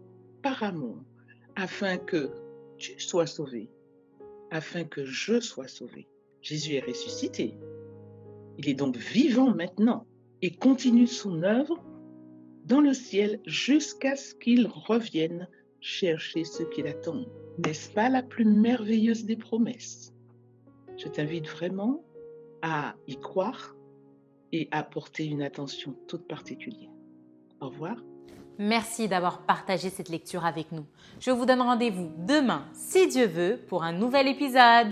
par 0.42 0.64
amour 0.64 0.98
afin 1.56 1.98
que 1.98 2.32
tu 2.78 3.00
sois 3.00 3.28
sauvé, 3.28 3.70
afin 4.50 4.84
que 4.84 5.06
je 5.06 5.40
sois 5.40 5.68
sauvé? 5.68 6.08
Jésus 6.42 6.74
est 6.74 6.86
ressuscité. 6.86 7.58
Il 8.58 8.68
est 8.68 8.74
donc 8.74 8.98
vivant 8.98 9.54
maintenant 9.54 10.08
et 10.42 10.52
continue 10.52 11.08
son 11.08 11.44
œuvre 11.44 11.84
dans 12.66 12.82
le 12.82 12.94
ciel 12.94 13.40
jusqu'à 13.46 14.16
ce 14.16 14.36
qu'il 14.36 14.68
revienne 14.68 15.48
chercher 15.80 16.44
ceux 16.44 16.66
qui 16.66 16.84
l'attendent. 16.84 17.30
N'est-ce 17.66 17.92
pas 17.92 18.10
la 18.10 18.24
plus 18.24 18.46
merveilleuse 18.46 19.26
des 19.26 19.36
promesses? 19.36 20.14
Je 20.98 21.08
t'invite 21.08 21.48
vraiment 21.48 22.04
à 22.62 22.96
y 23.08 23.18
croire 23.18 23.76
et 24.52 24.68
à 24.72 24.84
porter 24.84 25.26
une 25.26 25.42
attention 25.42 25.96
toute 26.08 26.28
particulière. 26.28 26.92
Au 27.60 27.70
revoir. 27.70 27.98
Merci 28.60 29.08
d'avoir 29.08 29.46
partagé 29.46 29.90
cette 29.90 30.10
lecture 30.10 30.46
avec 30.46 30.72
nous. 30.72 30.86
Je 31.20 31.32
vous 31.32 31.46
donne 31.46 31.62
rendez-vous 31.62 32.12
demain, 32.28 32.66
si 32.74 33.08
Dieu 33.08 33.26
veut, 33.26 33.60
pour 33.68 33.84
un 33.84 33.94
nouvel 33.94 34.28
épisode. 34.28 34.90